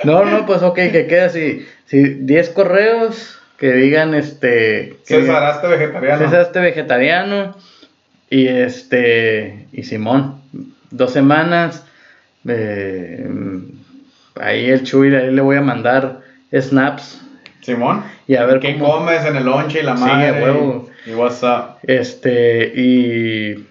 No, 0.04 0.26
no, 0.26 0.46
pues 0.48 0.64
ok, 0.64 0.76
que 0.76 1.08
quede 1.08 1.22
así. 1.22 1.68
Si 1.86 2.04
10 2.04 2.50
correos 2.50 3.40
que 3.64 3.72
digan 3.72 4.14
este. 4.14 4.98
Que 5.08 5.22
César, 5.22 5.42
hazte 5.46 5.68
vegetariano. 5.68 6.20
César 6.20 6.42
este 6.42 6.60
vegetariano. 6.60 7.56
Y 8.30 8.48
este. 8.48 9.68
Y 9.72 9.84
Simón. 9.84 10.42
Dos 10.92 11.14
semanas. 11.14 11.86
eh, 12.46 13.26
ahí 14.36 14.70
el 14.70 14.84
Chuy, 14.84 15.16
ahí 15.16 15.32
le 15.32 15.42
voy 15.42 15.56
a 15.56 15.62
mandar 15.62 16.20
snaps. 16.52 17.22
Simón. 17.62 18.04
Y 18.28 18.36
a 18.36 18.46
ver 18.46 18.60
¿Qué 18.60 18.74
cómo- 18.78 18.98
comes 19.00 19.24
en 19.24 19.38
el 19.38 19.46
lonche 19.46 19.80
y 19.80 19.84
la 19.84 19.94
madre? 19.94 20.44
huevo. 20.44 20.90
Y 21.06 21.12
WhatsApp. 21.14 21.78
Este, 21.84 22.66
y. 22.76 23.66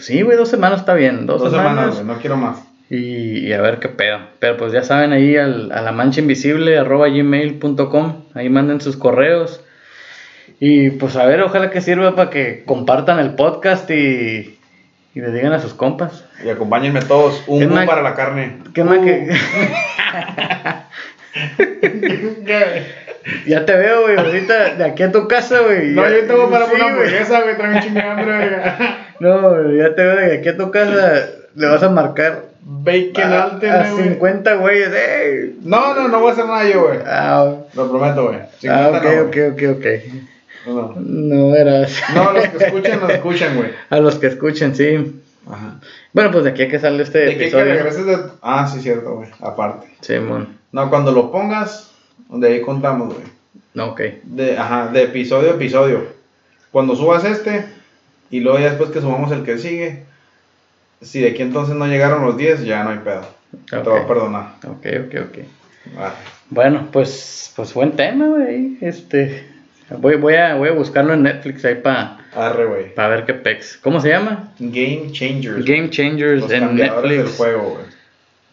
Sí, 0.00 0.22
güey, 0.22 0.38
dos 0.38 0.48
semanas 0.48 0.80
está 0.80 0.94
bien. 0.94 1.26
Dos, 1.26 1.42
Dos 1.42 1.50
semanas. 1.50 1.74
semanas, 1.74 1.94
güey. 1.96 2.06
No 2.06 2.20
quiero 2.22 2.36
más. 2.38 2.62
Y, 2.90 3.46
y 3.46 3.52
a 3.52 3.60
ver 3.60 3.78
qué 3.78 3.88
pedo. 3.88 4.18
Pero 4.38 4.56
pues 4.56 4.72
ya 4.72 4.82
saben, 4.82 5.12
ahí 5.12 5.36
al, 5.36 5.70
a 5.72 5.82
la 5.82 5.92
mancha 5.92 6.20
invisible, 6.20 6.78
arroba 6.78 7.08
gmail.com. 7.08 8.24
Ahí 8.34 8.48
manden 8.48 8.80
sus 8.80 8.96
correos. 8.96 9.62
Y 10.60 10.90
pues 10.90 11.16
a 11.16 11.26
ver, 11.26 11.40
ojalá 11.42 11.70
que 11.70 11.80
sirva 11.80 12.16
para 12.16 12.30
que 12.30 12.62
compartan 12.64 13.18
el 13.20 13.34
podcast 13.34 13.88
y, 13.90 14.58
y 15.14 15.20
le 15.20 15.30
digan 15.32 15.52
a 15.52 15.60
sus 15.60 15.74
compas. 15.74 16.24
Y 16.44 16.48
acompáñenme 16.48 17.00
todos. 17.02 17.42
Un 17.46 17.68
más- 17.72 17.86
para 17.86 18.02
la 18.02 18.14
carne. 18.14 18.58
¿Qué 18.74 18.82
más 18.84 18.98
Uh. 18.98 19.04
que.? 19.04 19.28
ya 23.46 23.64
te 23.64 23.76
veo, 23.76 24.02
güey, 24.02 24.16
ahorita 24.16 24.74
de 24.76 24.84
aquí 24.84 25.02
a 25.02 25.12
tu 25.12 25.28
casa, 25.28 25.60
güey. 25.60 25.90
No, 25.92 26.02
Ya- 26.04 26.10
yo 26.16 26.26
tengo 26.26 26.50
para 26.50 26.66
sí, 26.66 26.72
una 26.74 26.86
hamburguesa, 26.86 27.40
güey. 27.42 27.56
Trae 27.56 27.88
un. 27.88 28.98
No, 29.20 29.72
ya 29.72 29.94
te 29.96 30.02
veo 30.02 30.16
de 30.16 30.38
aquí 30.38 30.48
a 30.48 30.56
tu 30.56 30.70
casa, 30.70 31.26
le 31.56 31.66
vas 31.66 31.82
a 31.82 31.90
marcar 31.90 32.44
Bacon 32.70 33.32
a, 33.32 33.42
Alten, 33.44 33.70
a 33.72 33.90
güey. 33.92 34.08
50 34.10 34.54
güeyes, 34.56 34.90
¡eh! 34.92 35.54
No, 35.62 35.94
no, 35.94 36.08
no 36.08 36.20
voy 36.20 36.28
a 36.28 36.32
hacer 36.32 36.44
nada 36.44 36.68
yo, 36.68 36.86
güey. 36.86 36.98
Ah, 37.06 37.54
Lo 37.72 37.90
prometo, 37.90 38.26
güey. 38.26 38.38
ah, 38.40 38.48
50 38.60 38.98
ok, 38.98 39.04
no, 39.04 39.22
ok, 39.22 39.36
ok, 39.52 39.62
ok. 39.78 39.86
No. 40.66 40.94
No 40.98 41.56
eras. 41.56 41.98
No, 42.14 42.32
los 42.32 42.46
que 42.48 42.64
escuchan, 42.66 43.00
los 43.00 43.10
escuchan, 43.10 43.56
güey. 43.56 43.70
A 43.90 44.00
los 44.00 44.16
que 44.16 44.26
escuchen, 44.26 44.74
sí. 44.76 45.22
Ajá. 45.50 45.80
Bueno, 46.12 46.30
pues 46.30 46.44
de 46.44 46.50
aquí 46.50 46.64
a 46.64 46.68
que 46.68 46.78
sale 46.78 47.02
este 47.02 47.20
¿De 47.20 47.30
qué 47.32 47.36
que 47.38 47.42
episodio. 47.44 47.72
regreses 47.72 48.04
de.? 48.04 48.18
Ah, 48.42 48.66
sí, 48.70 48.80
cierto, 48.82 49.14
güey. 49.16 49.30
Aparte. 49.40 49.86
Simón. 50.02 50.58
No, 50.72 50.90
cuando 50.90 51.10
lo 51.12 51.32
pongas, 51.32 51.90
de 52.28 52.48
ahí 52.48 52.60
contamos, 52.60 53.14
güey. 53.14 53.26
No, 53.72 53.92
ok. 53.92 54.00
De, 54.24 54.58
ajá, 54.58 54.88
de 54.88 55.04
episodio 55.04 55.52
a 55.52 55.54
episodio. 55.54 56.02
Cuando 56.70 56.94
subas 56.96 57.24
este, 57.24 57.64
y 58.30 58.40
luego 58.40 58.58
ya 58.58 58.66
después 58.70 58.90
que 58.90 59.00
subamos 59.00 59.32
el 59.32 59.42
que 59.42 59.56
sigue, 59.56 60.04
si 61.00 61.20
de 61.20 61.30
aquí 61.30 61.42
entonces 61.42 61.74
no 61.74 61.86
llegaron 61.86 62.24
los 62.24 62.36
10, 62.36 62.64
ya 62.64 62.84
no 62.84 62.90
hay 62.90 62.98
pedo. 62.98 63.22
Te 63.70 63.76
voy 63.78 64.00
a 64.00 64.06
perdonar. 64.06 64.54
Ok, 64.66 64.86
ok, 65.06 65.14
ok. 65.28 65.38
Bueno, 66.50 66.88
pues, 66.92 67.52
pues 67.56 67.72
buen 67.74 67.92
tema, 67.92 68.26
güey. 68.26 68.78
Este, 68.80 69.46
voy, 69.90 70.16
voy, 70.16 70.34
a, 70.34 70.54
voy 70.54 70.68
a 70.68 70.72
buscarlo 70.72 71.14
en 71.14 71.22
Netflix 71.22 71.64
ahí 71.64 71.76
para 71.76 72.18
güey. 72.34 72.92
ver 72.96 73.24
qué 73.24 73.34
pex. 73.34 73.78
¿Cómo 73.78 74.00
se 74.00 74.10
llama? 74.10 74.52
Game 74.58 75.10
Changers. 75.12 75.64
Game 75.64 75.90
Changers 75.90 76.42
Los 76.42 76.50
en 76.52 76.76
del 76.76 76.76
Netflix. 76.76 77.36
juego, 77.36 77.62
güey. 77.70 77.84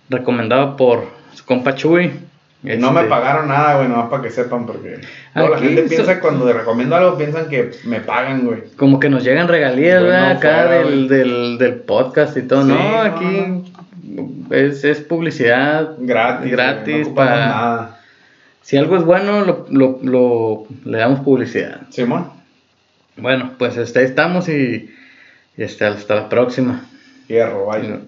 Recomendado 0.10 0.78
por 0.78 1.08
su 1.34 1.44
compa 1.46 1.76
Chuy. 1.76 2.12
No 2.78 2.92
me 2.92 3.02
Este, 3.02 3.10
pagaron 3.10 3.48
nada, 3.48 3.78
güey, 3.78 3.88
nomás 3.88 4.10
para 4.10 4.24
que 4.24 4.30
sepan, 4.32 4.66
porque 4.66 5.00
luego 5.36 5.50
la 5.56 5.60
gente 5.60 5.84
so- 5.84 5.90
piensa 5.90 6.20
cuando 6.20 6.46
le 6.46 6.54
recomiendo 6.54 6.96
algo, 6.96 7.18
piensan 7.18 7.48
que 7.50 7.72
me 7.86 8.00
pagan, 8.02 8.46
güey. 8.46 8.64
Como 8.78 9.00
que 9.00 9.10
nos 9.10 9.24
llegan 9.24 9.48
regalías, 9.48 10.02
¿verdad? 10.02 10.32
Acá 10.32 10.64
fuera, 10.68 10.70
del, 10.72 10.86
güey. 10.86 11.08
del, 11.08 11.58
del 11.58 11.74
podcast 11.76 12.36
y 12.38 12.42
todo. 12.44 12.64
Sí, 12.64 12.68
no, 12.70 12.76
no, 12.78 13.00
aquí 13.02 13.64
es, 14.52 14.84
es 14.84 15.00
publicidad 15.02 15.92
Gratis. 16.00 16.52
Gratis 16.52 16.94
güey, 16.94 17.10
no 17.10 17.16
para- 17.16 17.46
nada. 17.48 18.00
Si 18.62 18.78
algo 18.78 18.98
es 18.98 19.04
bueno, 19.04 19.46
lo, 19.46 19.68
lo, 19.70 20.00
lo- 20.02 20.64
le 20.86 20.98
damos 20.98 21.20
publicidad. 21.20 21.82
Simón. 21.90 22.30
Bueno, 23.18 23.52
pues 23.60 23.78
este, 23.78 24.00
ahí 24.00 24.06
estamos 24.06 24.50
y, 24.50 24.92
y 25.56 25.64
este, 25.64 25.86
hasta 25.86 26.16
la 26.16 26.30
próxima. 26.30 26.84
Hierro, 27.28 27.68
vaya. 27.68 28.00